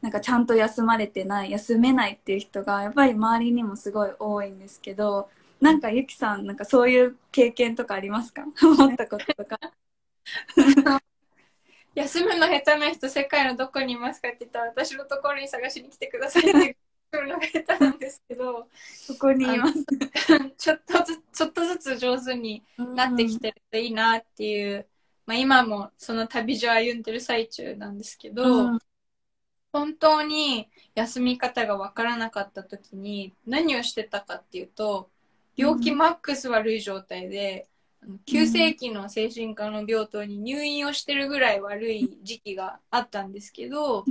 [0.00, 5.28] なんかちゃんと休まれてない休めないっていう人がやっぱり周りにもすごい多いんですけど
[5.60, 8.44] なんかゆきさんなんかそういう経験とかありますか？
[8.62, 9.58] 思ったこととか
[11.98, 16.76] 休むの下手な人世界のどこにいますかって言ったら私のところに探しに来てくださいって
[17.10, 19.84] 来るのが下手なんですけどそこにいます？
[20.56, 22.62] ちょっとずちょっとずつ上手に
[22.94, 24.86] なってきてるといいなっていう、
[25.26, 28.78] まあ、今もその旅路を歩んでる最中なんですけど、うん、
[29.72, 35.08] 本当に休み方が分からなかった時に何をしてたかっていうと
[35.56, 37.66] 病気マックス悪い状態で、
[38.26, 44.04] 急性期の精神科の病棟に入院をしてるぐらい悪い時期があったんですけど、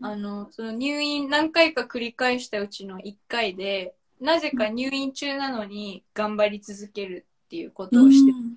[0.00, 8.56] あのその入院何回か繰り返したうちの1回でなぜか入院中なのに頑張り続けるっていうことをして、うん、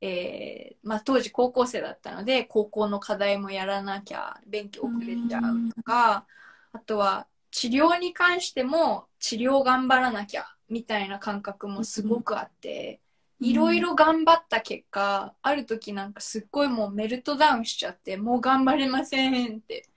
[0.00, 6.26] えー、まあ、当時高校生だったので高校の課題もやらなきゃ勉強遅れちゃうとか、
[6.72, 13.00] うん、あとは治療に関しても治療頑張らなきゃみたいな感覚もすごくあって。
[13.40, 19.88] いろいろ頑張った結果、ある時なんかすっごいもうメルトダウンしちゃって、もう頑張れませんって。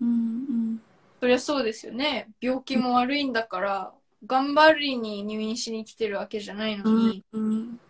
[0.00, 0.82] うんうん、
[1.20, 2.28] そりゃそうですよね。
[2.40, 3.94] 病気も悪いんだから、
[4.26, 7.24] 頑張りに入院しに来てるわけじゃないのに、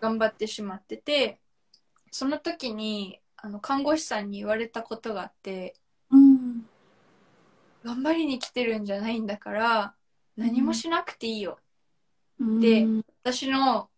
[0.00, 1.40] 頑張ってしまってて、
[2.12, 5.74] その時に、あの、看護師さんに言われたことがあって、
[6.10, 6.66] うん、
[7.84, 9.94] 頑張りに来てるんじゃないんだから、
[10.36, 11.58] 何もしなくていいよ。
[12.38, 12.86] で、
[13.22, 13.88] 私の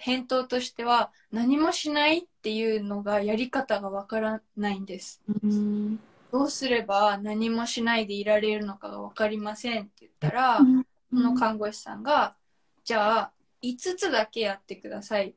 [0.00, 5.20] 返答としては何もしないっていうのがやり方がわからないんです。
[5.42, 6.00] うん。
[6.32, 12.34] どうすれば何もしないでいられるのかが分かりませんって言ったら、うん、その看護師さんが、
[12.82, 13.32] じゃあ
[13.62, 15.34] 5つだけやってください。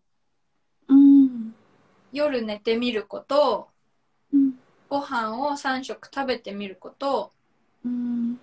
[0.87, 1.53] うん、
[2.13, 3.67] 夜寝てみること、
[4.31, 4.53] うん、
[4.87, 7.33] ご飯を3食食べてみること、
[7.83, 8.39] うん、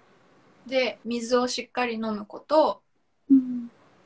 [0.67, 2.90] で水をしっかり飲むこと、うん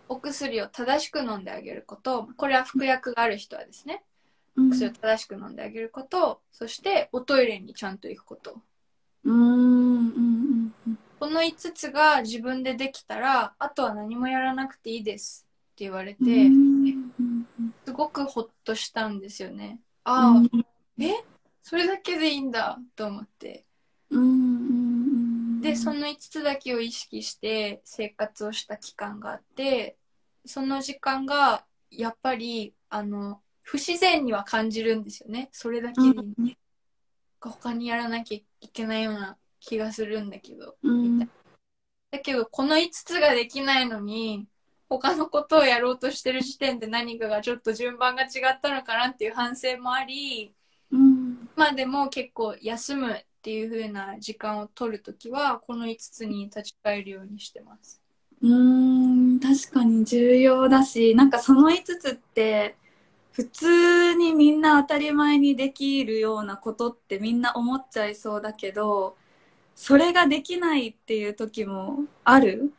[0.09, 4.03] お薬を正しく飲んであげることこれは服薬がある人はですね、
[4.57, 8.61] うん、薬を正しく飲んであげることそしておトイレにちゃんと行くこと。
[9.25, 10.71] うん
[11.19, 16.21] この5つが自分でできたらあとは何もやらなくていいですって言われて
[17.87, 19.81] すごくほっとしたんですよね。
[20.05, 20.43] ああ
[21.03, 21.25] え？
[21.63, 23.65] それだけでいいんだと思って
[25.65, 29.97] でその5つだけを意識して生活をした期間があって
[30.45, 35.49] その時間がやっぱりあの不自然には感じるんですよね。
[35.53, 36.57] それだけで、うん、
[37.41, 41.19] 他にやらなきゃいけないような気がするんだけど、うん、
[42.15, 44.47] だけど、この5つができないのに、
[44.89, 50.55] 他のことをやろうとしてる時点で何かがちょっと順番が違ったのかなっていう反省もあり、
[50.93, 51.49] うん。
[51.57, 58.01] まあでも結構休むっていう風な時間を取るときは、この5つに立ち返るようにしてます。
[58.41, 62.75] うーん、確かに重要だし、なんかその5つって、
[63.33, 69.15] 普通にみんな当たり前にできるようなことってみんな思っちゃいそうだけど、
[69.75, 72.73] それができないっていう時もある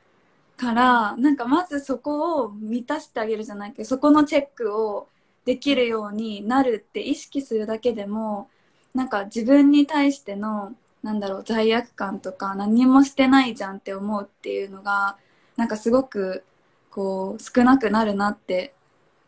[0.58, 5.10] から、なんかまずそこを満たしてあげるじゃないけど、そこのチェックを
[5.46, 8.50] できるようになるって意識するだけでも、
[8.96, 15.18] なんか自分に対しての、なんだろう、罪悪感とか何もしてないじゃんって思うっていうのが、
[15.58, 16.44] なんかすごく
[16.90, 18.74] こう少なくなるなって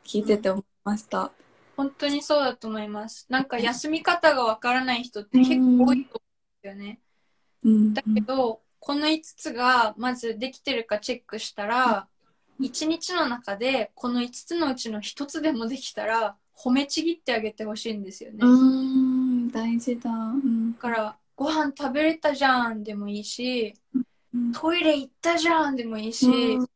[0.06, 1.32] 聞いてて思いました。
[1.76, 3.28] 本当にそうだと思います。
[3.30, 6.22] なんか休み方がわからない人って結構多いと思
[6.64, 7.00] うんですよね。
[7.64, 12.08] うん、だけど、この5つがまずできてるかチェックしたら、
[12.62, 18.40] 1日の中でこの5つのうちの1つでもできたら、褒めちぎってあげてほしいんですよね。
[19.52, 20.10] 大事だ。
[20.10, 20.74] うん。
[20.74, 23.74] だから、ご飯食べれたじゃんでもいいし、
[24.34, 24.52] うん。
[24.52, 26.68] トイレ行ったじゃんでもいいし、うん。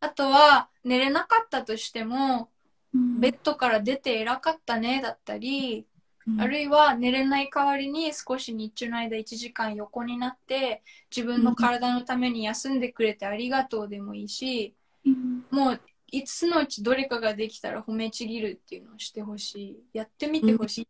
[0.00, 2.50] あとは寝れなかったとしても、
[2.94, 3.20] うん。
[3.20, 5.86] ベッドから出て偉かったねだったり、
[6.26, 6.40] うん。
[6.40, 10.82] あるいは寝れない代わりに少し日中の間1時間横になって
[11.14, 15.44] 自分の体のために休んでくれてありがとうでもいいし、うん。
[15.50, 19.76] もう5つのうちどれかができたら褒めちぎるっていうのをしてほしい。
[19.92, 20.88] やってみてほしい。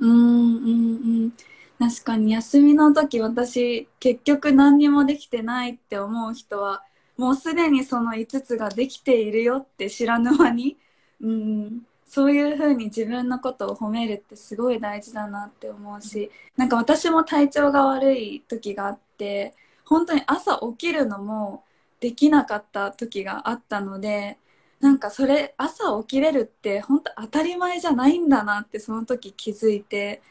[0.00, 1.32] うんうんうん。
[1.78, 6.84] 確かに休みの時私結局何にもできてないって思う人は
[7.16, 10.78] もうすでにその5つができているよって知らぬ間に、
[11.20, 21.64] うん、そういうふうに自分のことを褒めるってすごい大事だなって思うしなんか私も体調が悪い時があって本当に朝起きるのも
[22.00, 24.38] できなかった時があったので
[24.80, 30.22] なんかそれ朝起きれるって本当当たり前じゃないんだなってその時気づいて、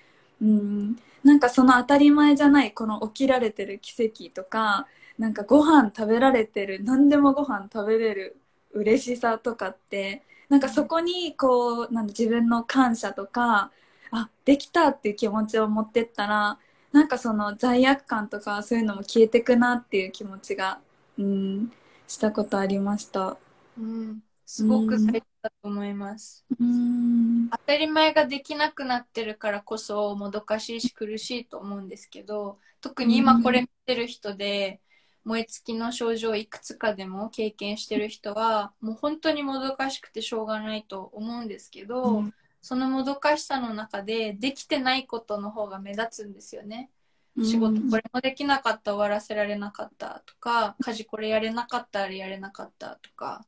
[0.41, 4.87] うん、なんかその当たり前じゃないこの起きられてる奇跡とか
[5.19, 8.37] なんかご飯食べられてる何でもご飯食べれる
[8.71, 13.71] 嬉しさとかってなんかそこにこうなん自分の感謝とか
[14.11, 16.57] あできたっていう気持ちを持ってったら
[16.91, 20.79] なんかその罪悪感とかそういうのも消えてくなっていう気持ちが、
[21.19, 21.71] うん、
[22.07, 23.37] したことありました。
[23.77, 26.43] うん、すごく大事だと思います。
[26.59, 34.81] うん当たり前ができなくなってるからこそもどかしいし苦しいと思うんですけど特に今これ見てる人で
[35.23, 42.23] 燃え尽きの症状をいくつかでも経験してる人はもう本当にもどかしくてしょうがないと思うんですけど、
[42.63, 46.89] そのもどかしさの中でできてないことの方が目立つんですよね。
[47.43, 53.45] 仕事これもできなかった終わらせられなかったとか家事これやれなかったあれやれなかったとか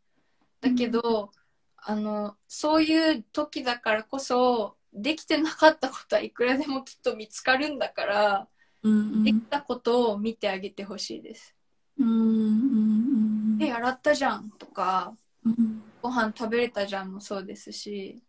[0.61, 1.31] だけど、
[1.77, 8.47] あのそういう時だからこそできてなかったことはいくらでもきっと見つかるんだから、
[8.83, 11.55] うんできたことを見てあげてほしいです。
[11.99, 18.23] うんうんで洗ったじゃんとかうんご飯食べれたじゃんもそうですし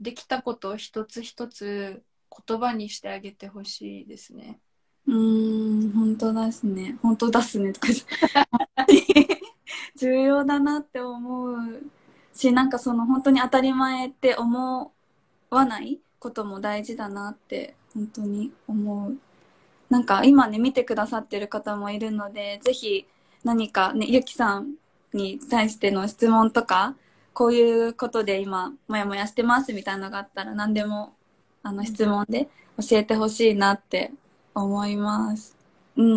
[0.00, 2.02] できたことを一つ一つ
[2.46, 4.58] 言葉にしてあげてほしいですね。
[5.06, 6.98] うん本当ですね。
[7.00, 7.72] 本当ですね。
[7.72, 7.86] とか
[9.96, 11.82] 重要だなって思う
[12.32, 14.92] しなんかその本当に当たり前って思
[15.50, 19.16] わないことも大事だなって本当に思う
[19.88, 23.06] なんか今ね見てくださってる方もいるのでぜひ
[23.44, 24.74] 何かねゆきさん
[25.12, 26.94] に対しての質問とか
[27.32, 31.14] こういうことで今モヤモヤしてますみたいなのがあったら何でも
[31.62, 34.10] あの質問で教えてほしいなって
[34.54, 35.56] 思います。
[35.96, 36.12] うんう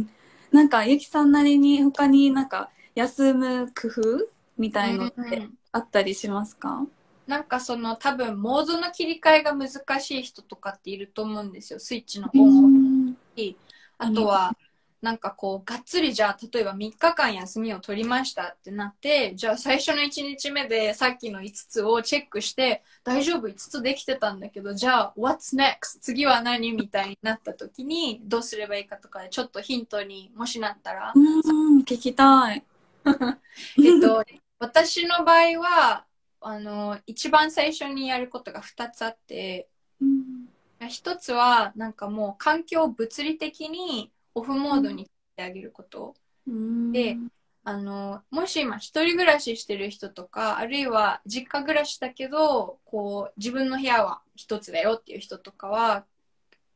[0.00, 0.10] ん。
[0.50, 4.28] なんかゆきさんなりに他になんか休む工夫
[4.58, 6.86] みたいのってうんうんあったりしますか？
[7.26, 13.16] なんかその多分モードの切り替えが難しい人とかっていると思うんですよスイッチのオンオフん
[13.98, 14.56] あとは、
[15.00, 26.00] なんかこう、がっつりじゃあ、例えば3日間休みを取りましたってなって、じゃあ最初の1日目でさっきの5つをチェックして、大丈夫 ?5 つできてたんだけど、じゃあ、what's next?
[26.00, 32.64] 次は何みたいになった時に、どうすればいいかとかで、ちょっとヒントにもしなったら、うん聞きたい。
[33.78, 34.24] えっと、
[34.58, 36.06] 私の場合は、
[36.40, 39.68] あの、一番最初にやることが2つあって、
[40.00, 40.48] うん
[40.88, 46.14] 一つは、なんかもう環境を物理的にオフモードにしてあげること。
[46.46, 47.16] うんで
[47.64, 56.04] あの、もし今一人暮らししてる人とか、あるいは実家暮らしだけど、こう、自分の部屋は一つだよっていう人とかは、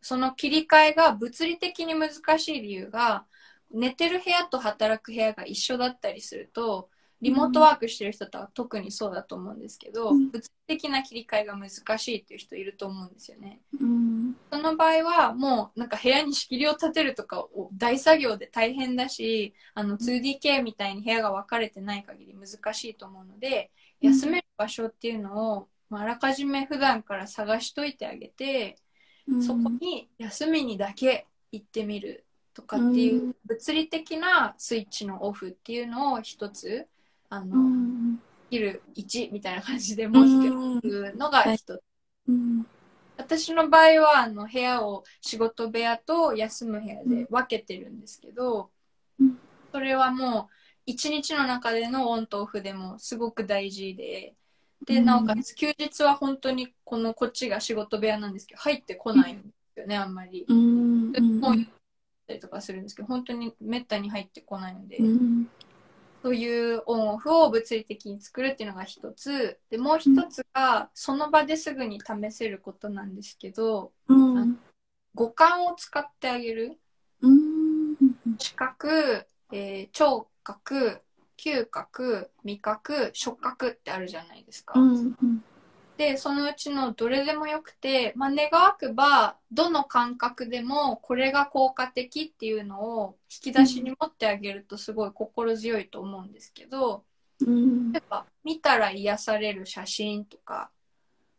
[0.00, 3.26] その切り替えが物理的に難しい理由が、
[3.70, 6.88] 寝てる部屋と働く部屋が一緒だったりすると
[7.22, 10.30] リモートワークしてる人とは特にそうだと思うんですけど、うん。
[10.30, 13.60] 物理的な切り替えが難しいっていう人いると思うんですよね。
[13.80, 14.36] うん。
[14.52, 23.70] その場合はもうなんか部屋に仕切りを立てるとかを大作業で大変だしあの 2DK みたいに部屋が分かれてない限り難しいと思うので
[24.02, 24.12] うん。
[24.12, 28.76] 休める場所っていうのを、まあ、あらかじめ普段から探しといてあげて、
[29.40, 32.25] そこに休みにだけ行ってみる
[32.56, 36.86] とかっていうう物理的なスイッチのオフっていうのを一つ
[37.28, 38.16] あの、うん。
[38.46, 41.82] スキル1みたいな感じで持っておくのが一つ。
[42.28, 42.66] うん。
[43.18, 48.70] 私の場合はあの部屋を仕事部屋と休む部屋で分けてるんですけど、
[49.20, 49.38] うん。
[49.72, 50.46] それはもう
[50.86, 54.34] 一日の中でのオンとオフでもすごく大事で
[54.86, 55.04] でうん。
[55.04, 59.42] なおかつ休日は本当にこのこっちが仕事部屋なんですけど入ってこないんで
[59.74, 60.46] すよねあんまり。
[60.48, 61.54] もう
[62.26, 65.48] たりとかするんですけど本当にめったに入ってこないので、うん。
[66.22, 69.58] そういうオンオフを物理的に作るっていうのが一つ。
[69.70, 74.14] でもう一つがその場ですぐに試せることなんですけどう
[74.44, 74.58] ん。
[75.14, 76.78] 五感を使ってあげる。
[77.22, 77.96] うん。
[78.38, 81.02] 視覚、えー聴覚
[81.38, 84.78] 嗅覚味覚触覚ってあるじゃないですか。
[84.78, 85.16] うん
[85.96, 97.04] でそのうちのどれでもよくて、まあ、願わくばどの感覚でもこれが効果的っていうのを引き出しに持ってあげるとすごい心強いと思うんですけど
[97.40, 97.92] うん。
[97.92, 100.70] 例えば見たら癒される写真とか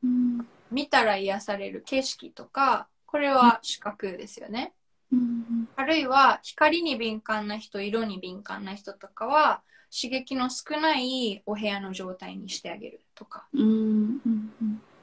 [0.03, 0.47] うん。
[0.71, 4.73] 見たら癒される景色とかこれは視覚ですよね。
[5.11, 5.69] うん。
[5.75, 9.61] あるいは光に敏感な人色に敏感な人とかは
[9.93, 13.47] 刺激の少ないお部屋の状態にしてあげるとか。
[13.53, 14.21] うん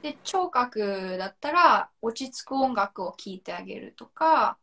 [0.01, 4.59] で聴覚だったら落ち着く音楽を聴いてあげるとか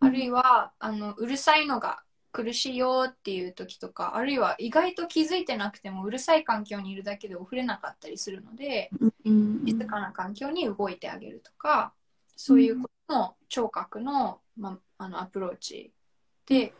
[0.00, 2.00] あるいはあのうるさいのが
[2.32, 8.90] 苦しいよっていう時とかあるいは意外と気づいてなくてもうるさい環境にいるだけでお触れなかったりするので
[9.24, 11.92] うん静かな環境に動いてあげるとか
[12.34, 15.92] そういうことも聴覚の,、まあ、あのアプローチ
[16.46, 16.72] で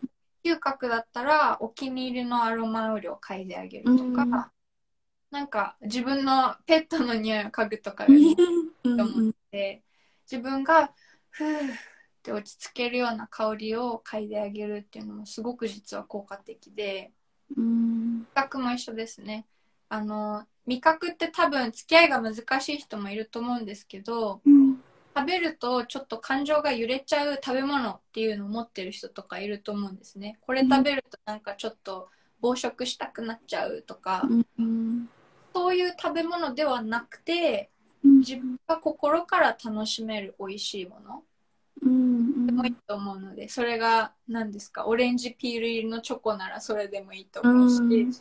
[0.47, 4.30] 嗅覚だったらお気に入りのアロマオイルを嗅いであげるとか、うん。
[5.30, 8.36] なんか自分のペットの匂いを嗅ぐとかよりも
[8.84, 8.97] うん。
[8.97, 9.82] と思って
[10.30, 10.92] 自分が
[11.30, 11.76] ふーっ
[12.22, 17.11] て落ち着けるような香りを嗅いであげるっていうのもすごく実は効果的で
[17.57, 18.20] うん。
[18.20, 19.47] 味覚も一緒ですね。
[19.88, 24.65] あの味覚って多分付き合いが難しい人もいると思うんですけどうん
[25.16, 30.38] 食べるとちょっと感情が揺れちゃう食べ物っていうのを持ってる人とかいると思うんですね。
[30.42, 32.10] これ食べるとなんかちょっと
[32.40, 34.28] 暴食したくなっちゃうとか。
[34.58, 35.08] うん。
[35.54, 37.70] そういう食べ物ではなくて
[38.04, 38.18] うん。
[38.18, 41.22] 自分が心から楽しめる美味しいもの
[41.80, 42.46] うん。
[42.46, 44.86] でもいいと思うのでそれが何ですか？
[44.86, 48.12] オレンジピール入りのチョコならそれでもいいと思うし、うん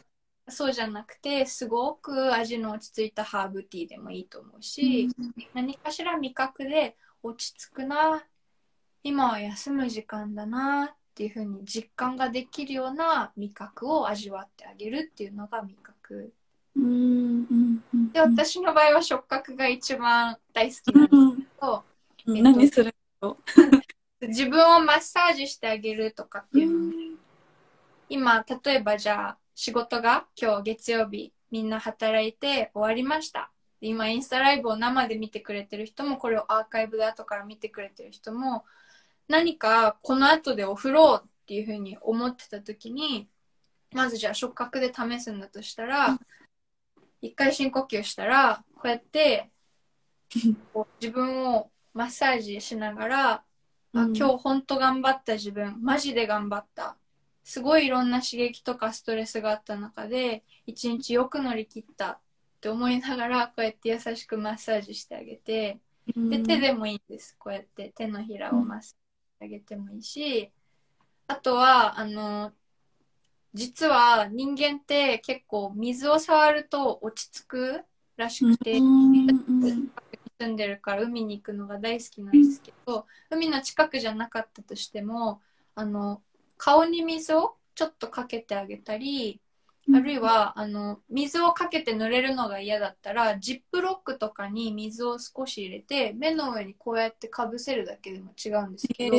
[0.47, 5.09] そうじゃなくてすごく味の落ち着いたハーブティーでもいいと思うし、
[5.53, 8.23] 何かしら味覚で落ち着くな
[9.03, 16.33] 今は休む時間だなっていうふうに実感ができるような味覚を味わってあげるっていうのが味覚。
[16.75, 21.83] うんうんで私の場合は触覚が一番大好きなんですけど、
[22.27, 22.43] うん。
[22.43, 22.95] 何する
[24.21, 26.93] 自分をマッサージしてあげるとかっていうのも
[28.09, 33.51] 今例えばじゃあ仕事が今日月曜日みんな働いて終わりました。
[33.81, 38.65] 今インスタライブを生で見てくれてる人もこれをアーカイブで後から見てくれてる人も
[39.27, 43.27] 何かこの後でお風呂っていうふうに思ってた時に
[43.93, 46.17] まずじゃあ触覚で試すんだとしたら
[47.21, 49.49] 一回深呼吸したらこうやって
[50.99, 53.43] 自分をマッサージしながらあ
[53.93, 56.97] 今日本当頑張った自分マジで頑張った
[57.45, 62.19] すごいいろんな刺激とかストレスがあった中で一日よく乗り切ったっ
[62.59, 65.77] て思いながらこうやって優しくマッサージしてあげて
[66.07, 67.35] で手でもいいんです。
[67.37, 68.93] こうやって手のひらをマッサージし
[69.39, 70.51] てあげてもいいし
[71.27, 72.51] あとはあの
[73.53, 77.81] 実は人間って結構水を触ると落ち着く
[78.17, 85.41] らしくて、住んでるから海に行くのが大好きなんですけど海の近くじゃなかったとしても
[85.75, 86.21] あの
[86.57, 89.41] 顔に水をちょっとかけてあげたり
[89.93, 99.17] あるいはあの水をかけて濡れるのが嫌だったらジップロックとかに水を少し入れて目の上にこうやってかぶせるだけでも違うんですけど、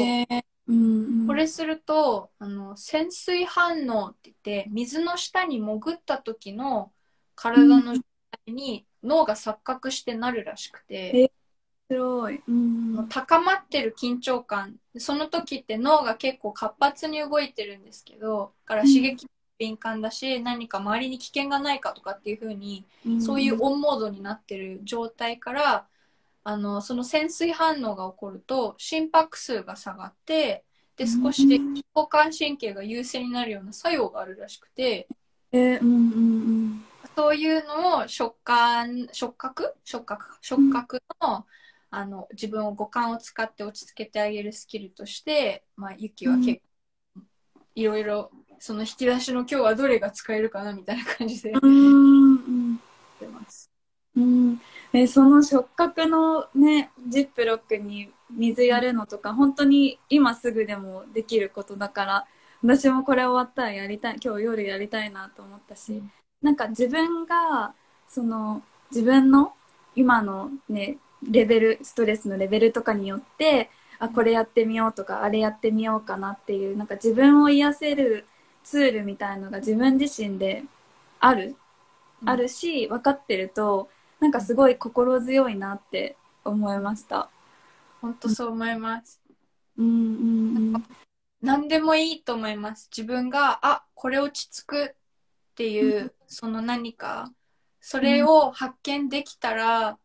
[1.29, 6.91] これするとあの潜水反応って言って水の下に潜った時の
[7.37, 8.03] 体の状
[8.47, 11.31] 態に脳が錯覚してなるらしくて、
[11.89, 12.43] 白い。
[12.49, 13.09] うん。
[13.09, 14.77] 高まってる緊張感。
[14.99, 19.27] その時って脳が結構活発に動いてるんですけどだから刺激
[19.59, 22.85] 敏感だし、何か周りに危険がないかとかっていう風に
[23.21, 25.87] そういうオンモードになってる状態から
[26.45, 30.65] あのその潜水反応が起こると心拍数が下がって
[30.97, 35.09] で少しで交感神経が優勢になるような作用があるらしくて
[35.53, 36.85] えー、うんうん。
[37.17, 39.75] そういうのを触感触覚？
[39.85, 41.47] 触覚触覚の,、
[41.97, 46.61] あの自分を五感を使って落ち着けてあげるスキルとして、まあ、ユキは結
[47.15, 47.23] 構
[47.75, 51.67] いろいろその引き出しの今日はどれが使えるかなみたいな感じでやって
[53.29, 53.71] ます。
[54.15, 54.61] うん。
[54.93, 62.27] え、その触覚のね、ジップロックに水やるのとか、本当に今すぐでもできることだから、
[62.63, 67.73] 私もこれ終わったらやりたい、今日夜やりたいなと思ったし、うんなんか自分が、
[68.09, 69.55] その、自分の
[69.95, 78.27] 今のね、レベル、ストレスのレベルとかによって、あ、これやってみようとか、あれやってみようかなっていう、なんか自分を癒せる
[78.67, 80.65] ツールみたいのが自分自身で
[81.21, 81.57] ある
[82.23, 83.89] うんあるし分かってると
[84.21, 87.29] なんかすごい心強いなって思いました。
[88.01, 89.21] 本当そう思います。
[89.79, 89.91] うんう
[90.79, 90.85] ん
[91.43, 92.89] 何でもいいと思います。
[92.91, 94.95] 自分が、あ、これ落ち着くっ
[95.55, 97.31] ていう、その何か、
[97.81, 99.99] それを発見できたら、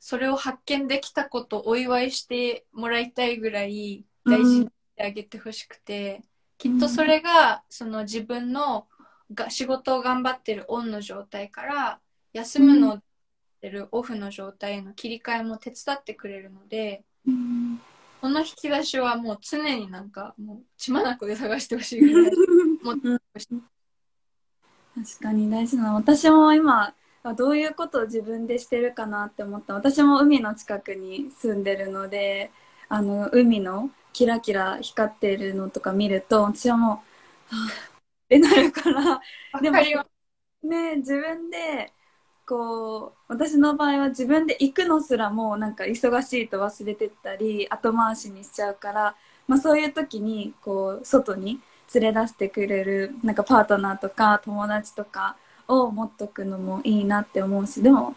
[0.00, 6.22] それを発見できたことをお祝いしてもらいたいぐらい大事にしてあげてほしくて、
[6.56, 8.86] きっとそれが、その自分の
[9.32, 12.00] が仕事を頑張ってるオンの状態から、
[12.32, 13.00] 休むのを
[13.58, 17.80] ってるオフの状態への切り替えも手伝ってくれるので、うん
[18.20, 22.32] この引き出しはもう常になんかもう血眼で探してほしいぐらい。
[22.82, 23.22] も う
[24.96, 25.90] 確かに大事な。
[25.90, 26.94] の私も今
[27.30, 29.74] あどういうことを自分でしてるかなって思った。
[29.74, 32.50] 私も海の近くに住んでるので
[32.88, 37.02] あの海のキラキラ光ってるのとか見ると私はも
[37.52, 37.72] うはぁっ
[38.28, 39.20] てなるから。
[39.60, 39.78] でも
[40.62, 41.92] ね自分で
[42.46, 49.16] こう私の場合は自分で行くのすらもうなんか忙しいと忘れてったり後回しにしちゃうから、
[49.46, 51.60] まあ、そういう時にこう外に
[51.94, 55.36] 連れ出してくれるなんかパートナーとか友達とか
[55.68, 58.16] を持っとくのもいいなって思うしでも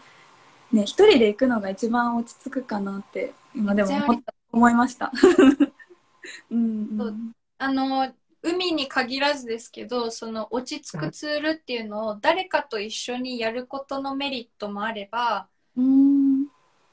[0.72, 3.90] ね一人で行くのが一番落ち着くかなって今でも
[4.52, 5.12] 思いました。
[6.50, 8.12] うんうんあの
[8.44, 16.46] 海に限らずですけどその落ち着くツールっていうのを誰かと一緒にやることのメリットもあればうん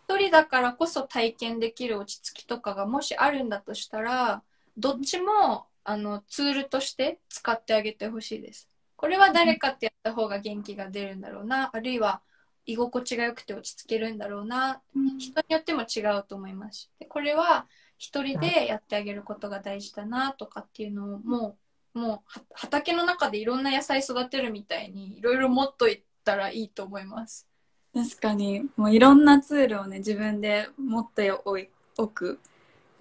[0.08, 4.44] 一人だからこそ体験できる落ち着きとかがもしあるんだとしたら
[4.78, 8.70] どっちもあのツールとして使ってあげてほしいです。
[9.00, 11.70] これは誰かってやった方が元気が出るんだろうな。
[11.72, 12.22] あるいは
[12.66, 14.82] 居心地が良くて落ち着けるんだろうな。
[15.18, 16.80] 人によっても違うと思います。
[16.80, 17.66] しでこれは
[17.98, 21.58] 一人でやってあげることが大事だなとかっていうのをも
[21.96, 27.48] うもうは畑の中でいろんな野菜育てるみたいにいろいろ持っといたらいいと思います。
[27.94, 28.70] 確かに。
[28.76, 32.40] もういろんなツールをね自分で持っておく。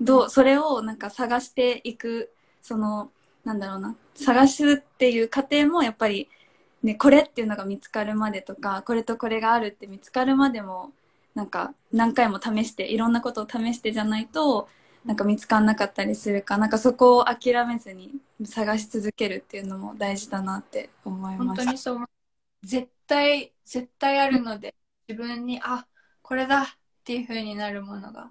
[0.00, 3.10] どうそれをなんか探していくその
[3.44, 3.96] なんだろうな。
[4.14, 6.28] 探すっていう過程もやっぱり
[6.82, 10.92] ねこれっていうのが見つかるまでとかこれとこれがあるって見つかるまでも
[11.34, 14.68] なんか何回も試していろんなことを試してじゃないと
[15.04, 18.12] なんか見つかんなかったりするかなんかそこを諦めずに
[18.44, 21.64] 探し続けるっていうのも大事だなって思い本ました。
[21.64, 22.04] 当にそう
[22.62, 24.74] 絶対絶対あるので
[25.08, 25.86] 自分にあ
[26.22, 26.66] これだっ
[27.04, 28.30] ていう風になるものが。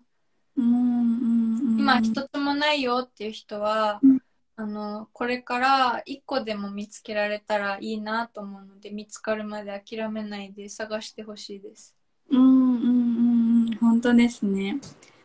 [0.57, 1.79] うんうんうん。
[1.79, 4.16] 今一つもないよっていう人は、うん
[4.59, 11.95] あのこれから一個でも見つけられたらいいなと思うので見つかるまで諦めないで探してほしいです。
[12.31, 14.79] うんうんうんうん本当ですね。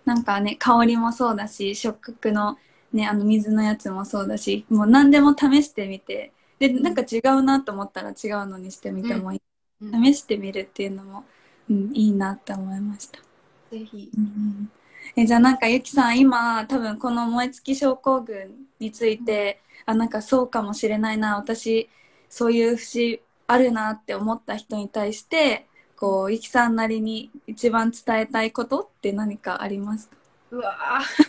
[0.05, 2.59] なんかね香りもそうだし触覚の
[2.93, 6.33] ねあの水のやつもそうだしもう何でも試してみて。
[6.59, 9.43] でなんか違うなと思ったら違うのにしてみてもいい、
[9.81, 10.05] うん。
[10.05, 11.25] 試してみるっていうのも、
[11.69, 13.19] うん、いいなって思いました、
[13.71, 14.13] ぜひ。
[14.17, 14.73] うんうん
[15.17, 21.89] えじゃあなんかゆきさん今多分この燃え尽き症候群についてあなんかそうかもしれないな私
[22.29, 30.17] そういう節あるなって思った人に対してこうゆきさんなりに一番伝えたいことって何かありますか？
[30.53, 30.77] うわ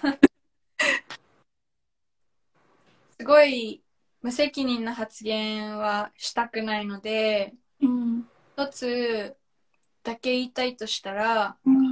[0.01, 0.17] ー
[3.19, 3.83] すごい
[4.21, 8.23] 無責任な発言はしたくないのでうん。
[8.57, 9.35] 一つ
[10.03, 11.82] だけ言いたいとしたらうん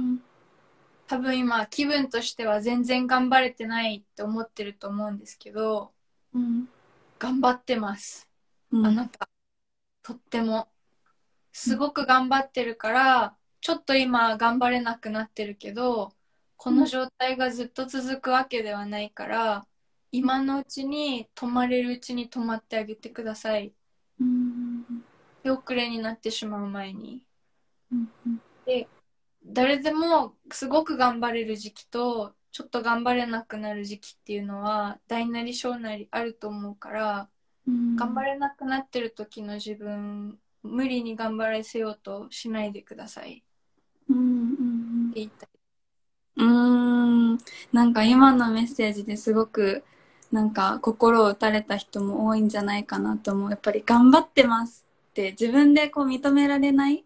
[1.12, 5.92] 多分今気分としては全然頑張れてないって思ってると思うんですけど
[6.34, 6.66] うん
[7.18, 8.30] 頑張ってます。
[8.70, 8.86] うん。
[8.86, 9.28] あなた
[10.02, 10.68] とっても。
[11.52, 16.14] すごく頑張ってるからちょっと今頑張れなくなってるけど
[16.56, 19.66] この状態がずっと続くわけではないから、
[20.12, 23.74] 今のうちに止まれるうちに止まってあげてください。
[24.18, 24.84] うん。
[25.42, 27.20] 手遅れになってしまう前に。
[27.92, 28.08] うん
[29.44, 37.30] 誰でもすごく頑張れる時期と、ちょっと頑張れなくなる時期っていうのは、大なり小なりあると思うから、
[37.66, 37.96] うん。
[37.96, 43.44] 頑張れなくなってる時の自分、無理に頑張らせようとしないでください。
[45.08, 45.48] って言いたい。
[46.36, 47.38] うーん。
[47.72, 49.84] なんか今のメッセージですごく
[50.30, 53.50] なんか心を打たれた人も多いんじゃないかなと思う。
[53.50, 57.04] やっぱり頑張ってますって自分でこう認められない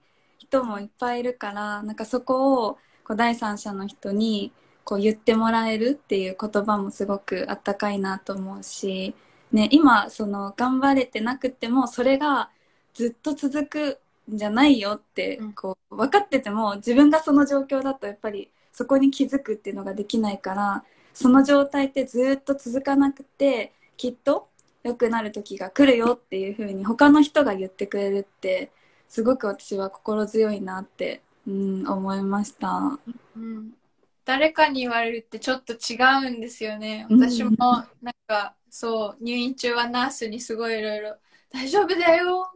[0.48, 4.52] 人もいっぱいいるからなんかそこをこう第三者の人に
[4.84, 9.14] こう言ってもらえるっていう言葉もすごくあったかいなと思うし、
[9.52, 12.50] ね、今その頑張れてなくてもそれが
[12.94, 13.98] ずっと続く
[14.32, 15.52] んじゃないよってうん。
[15.52, 24.48] こう分かってても自分がその状況だとやっぱりそこに気づくっていうのができないからその状態ってずっと続かなくてきっと
[24.84, 28.70] 良くなる時が来るよっていう風に他の人が言ってくれるって
[29.08, 32.98] すごく私は心強いなって、うん、思いました。
[33.36, 33.72] うん
[34.24, 35.96] 誰かに言われるってちょっと違
[36.26, 37.06] うんですよね。
[37.08, 37.54] うん私も
[38.02, 41.16] なんかそう入院中はナースにすごいいろいろ
[41.52, 42.50] 「大丈夫だよ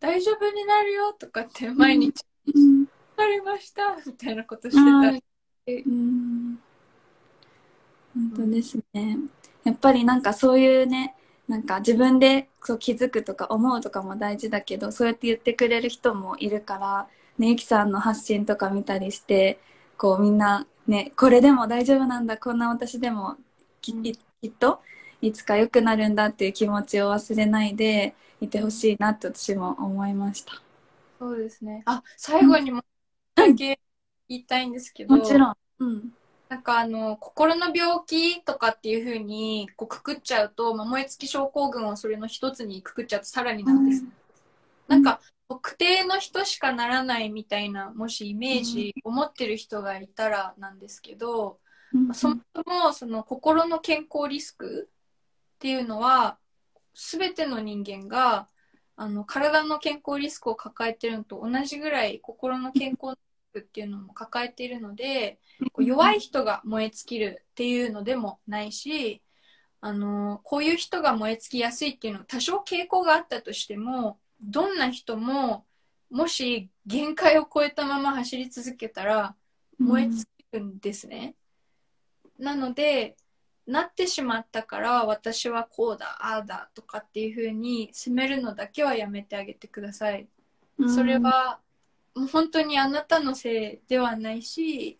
[0.00, 2.20] 大丈夫になるよ」とかって毎日
[2.52, 2.80] うん
[3.16, 5.90] 「わかりました」みたいなことしてはいた。
[5.90, 6.58] うん
[8.16, 9.18] 本当ですね。
[9.64, 11.14] やっぱりなんかそういうね、
[11.48, 19.58] なんか自分でそう気づくとか思うとかも大事だけど、そうやって言ってくれる人もいるから、ね、ゆきさんの発信とか見たりして、
[19.96, 23.36] こうみんなね、これでも大丈夫なんだ、こんな私でも
[23.80, 24.80] き,、っと
[25.20, 30.60] いつか良くなるんだっていう気持ちを忘れないでいてほしいなって私も思いました。
[31.18, 31.82] そうですね。
[31.86, 32.82] あ最後にも
[33.34, 33.80] だけ
[34.28, 35.54] 言いたいんですけど、もちろん。
[35.78, 36.12] うん。
[36.48, 44.12] なんかあの心の病気とかっていうふうにこうくくっちゃうと、まあ、燃え尽き症候群をそれの一つにくくっちゃうとさらになんです、うん。
[44.86, 51.58] なんか特定の人しかならないみたいなもしイメージを持ってる人がいたらなんですけど、
[51.92, 52.08] うん。
[52.08, 54.88] まあそもそもその心の健康リスク
[55.56, 56.38] っていうのは
[56.94, 58.48] 全ての人間が
[58.96, 63.16] あの体の健康リスクを抱えてるのと同じぐらい心の健康
[63.60, 65.38] っていうのも抱えているので、
[65.72, 69.22] こう弱い人が燃え尽きるっていうのでもないし、
[69.80, 75.64] あのこういう人が燃え尽きやすいっていうのは多少傾向があったとしてもどんな人も
[76.10, 79.34] もし限界を超えたまま走り続けたら
[79.78, 81.34] 燃え尽きるんですね。
[82.38, 83.16] なので
[83.66, 90.28] なってしまったから私はこうだああだとかっていう風に責めるのだけはやめてあげてください。
[90.78, 91.58] うんそれは
[92.16, 94.98] もう本当にあなたのせいではないし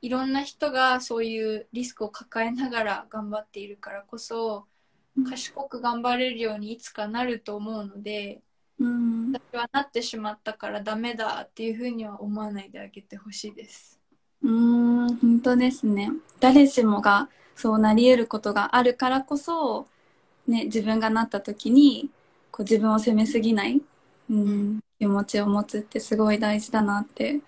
[0.00, 4.66] いろんな人がそういうリスクを抱えながら頑張っているからこそ
[5.28, 8.40] 賢く頑張れるようにいつかなると思うので
[8.78, 13.98] うん私はなってしまったからダメだっていうふうには思わないであげてほしいです。
[14.42, 16.10] うーん、本当ですね。
[16.40, 19.86] 誰しもがそうなり得ることがあるからこそ、
[20.46, 22.10] ね、自分がなった時に、
[22.50, 23.82] こう自分を責めすぎない、
[24.30, 27.40] うん、気持ちを持つってすごい大事だなって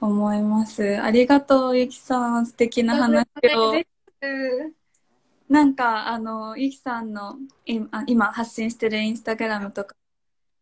[0.00, 1.00] 思います。
[1.00, 2.46] ありがとう、ゆきさん。
[2.46, 3.26] 素敵な話
[3.56, 3.74] を。
[5.48, 9.94] なんか、あの、ゆきさんの今あ今発信してるインスタグラムとか、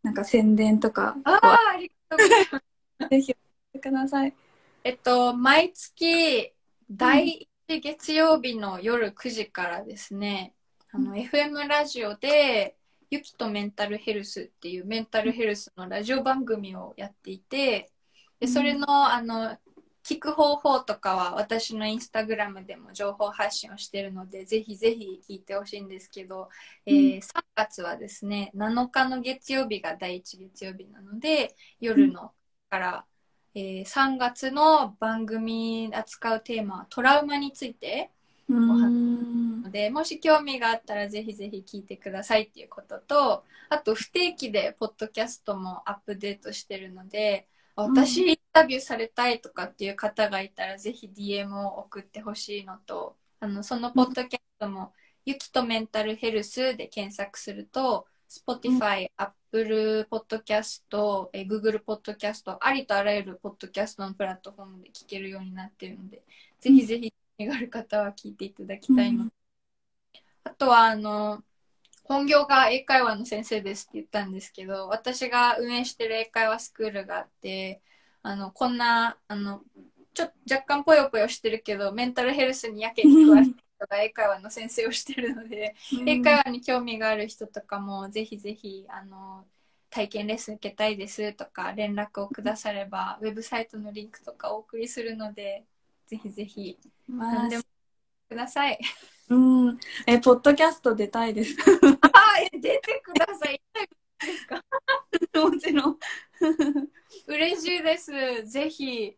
[0.02, 3.08] なんか宣伝とか、ああ、ありがとうございます。
[3.10, 3.34] ぜひ
[3.80, 4.34] ください。
[4.84, 6.52] えっと、毎月
[6.90, 10.54] 第1月曜日の夜9時からですね、
[10.90, 12.76] あの、FM ラジオで、
[13.12, 17.92] ゆきとメンタルヘルスっていうメンタルヘルスのラジオ番組をやっていて、
[18.40, 19.58] でそれの、あの、
[20.02, 26.48] 聞く方法とかは私のインスタグラムでも情報発信をしているので、ぜひぜひ聞いてほしいんですけど、
[26.86, 32.32] えー3月はですね、7日の月曜日が第1月曜日なので、夜の
[32.70, 33.06] から、
[33.54, 38.10] えー3月の番組扱うテーマはトラウマについて。
[39.62, 54.92] ので、もし興味があったらぜひぜひ聞いてくださいっていうことと、あと不定期でポッドキャストもアップデートしてるので、私インタビューされたいとかっていう方がいたらぜひ DM を送ってほしいのと、あの、そのポッドキャストも、
[55.24, 60.82] ゆきとメンタルヘルスで検索すると、Spotify、Apple Podcast、
[61.32, 66.22] えー Google Podcast、ありとあらゆるポッドキャストのプラットフォームで聞けるようになってるので、
[66.60, 67.12] ぜひぜひ
[67.46, 69.24] がある方は聞いていただきたいの。
[69.24, 69.32] う
[70.44, 71.42] あとは、あの、
[72.04, 77.80] 本業が英会話の先生ですって言ったんですけど、私が運営してる英会話スクールがあって、
[78.22, 79.62] あの、こんな、あの、
[80.14, 85.74] ちょ若干ぽよぽよしてるけど、メンタルヘルスにやけに詳しい人が英会話の先生をしてるので、
[86.06, 89.46] 英会話に興味がある人とかも、ぜひぜひ、あの、
[89.90, 95.64] 体験レッスン受けたいですとか、連絡をくだされば、ウェブサイトのリンクとかお送りするので、
[96.12, 97.62] ぜひぜひ、まあ何でも
[98.28, 98.78] ください。
[99.30, 99.34] う
[99.72, 99.78] ん。
[100.06, 101.56] え、ポッドキャスト出たいです。
[102.02, 103.62] あ、え出てください。
[104.20, 104.62] ですか？
[105.34, 105.98] もちろん。
[107.26, 108.12] 嬉しいです。
[108.46, 109.16] ぜひ。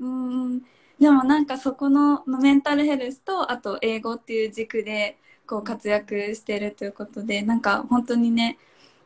[0.00, 0.60] うん。
[0.98, 5.16] でもなんかそこのまあメンタルヘルスとあと英語っていう軸で
[5.46, 8.58] こう活躍してるということでなんか本当にね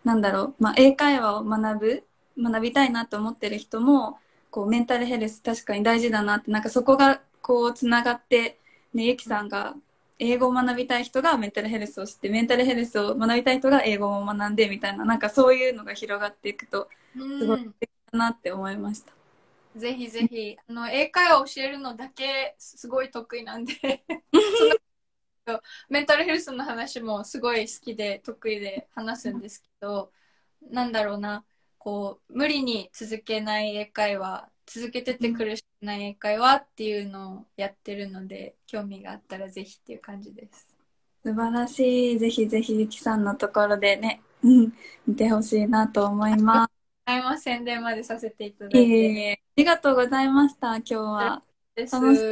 [0.05, 2.05] なんだろう、まあ、英会話を学ぶ
[2.39, 4.19] 学びたいなと思ってる人も
[4.51, 8.59] こうメンタルヘルス確かに大事だなってなんかそこがこうつながって、
[8.93, 9.77] ね、ゆきさんが
[10.19, 16.89] 英語を学びたい人がメンタルヘルスを知ってメンタルヘルスを学びたい人が英語を学んでみたいななんかそういうのが広がっていくと
[17.39, 19.13] すごい素敵だなって思いました。
[19.77, 23.75] ぜひぜひ、あの、英会話を教えるのだけすごい得意なんで、
[25.47, 30.11] そのメンタルヘルスの話もすごい好きで得意で話すんですけど、
[30.63, 31.45] なんだろうな、
[31.79, 40.67] こう、無理に続けない英会話、続けてて苦しくない英会話っていうのをやってるので、興味があったらぜひっていう感じです。
[41.25, 42.19] 素晴らしい。
[42.19, 44.73] ぜひぜひゆきさんのところでね、うん、
[45.07, 46.69] 見てほしいなと思いま
[47.05, 48.77] はい、まあ宣伝までさせていただす。
[48.77, 48.93] いいて。
[48.93, 49.33] えいえ。
[49.33, 51.43] ありがとうございました、今日は。
[51.77, 52.23] 楽し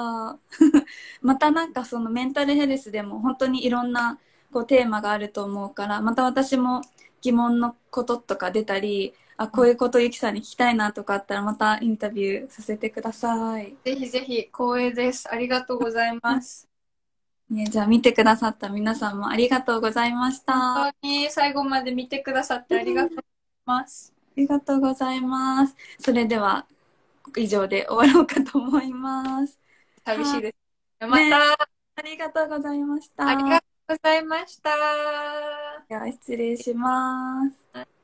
[0.00, 0.38] あ
[1.22, 4.20] またなんかそのメンタルヘルスでも本当にいろんな
[4.52, 6.82] こうテーマがあると思うから、また私も
[7.22, 13.76] 疑問のこととか出たり、あ、こういうことゆきさんに聞きたいなとかあったらまたインタビューさせてください。
[13.84, 15.30] ぜひぜひ光栄です。
[15.30, 16.68] ありがとうございます。
[17.50, 20.52] ね、じゃあ見てくださった皆さんもありがとうございました。
[20.54, 23.24] あ本当に最後まで見てくださってありがとうござい
[23.64, 24.12] ます。
[24.38, 25.74] りがとうございます。
[25.98, 26.66] それでは
[27.36, 29.58] 以上で終わろうかと思います。
[30.04, 30.54] 寂しいで
[31.00, 31.06] す。
[31.06, 33.28] また、ありがとうございました。
[33.28, 35.67] ありがとうございました。
[35.88, 37.97] では失礼します。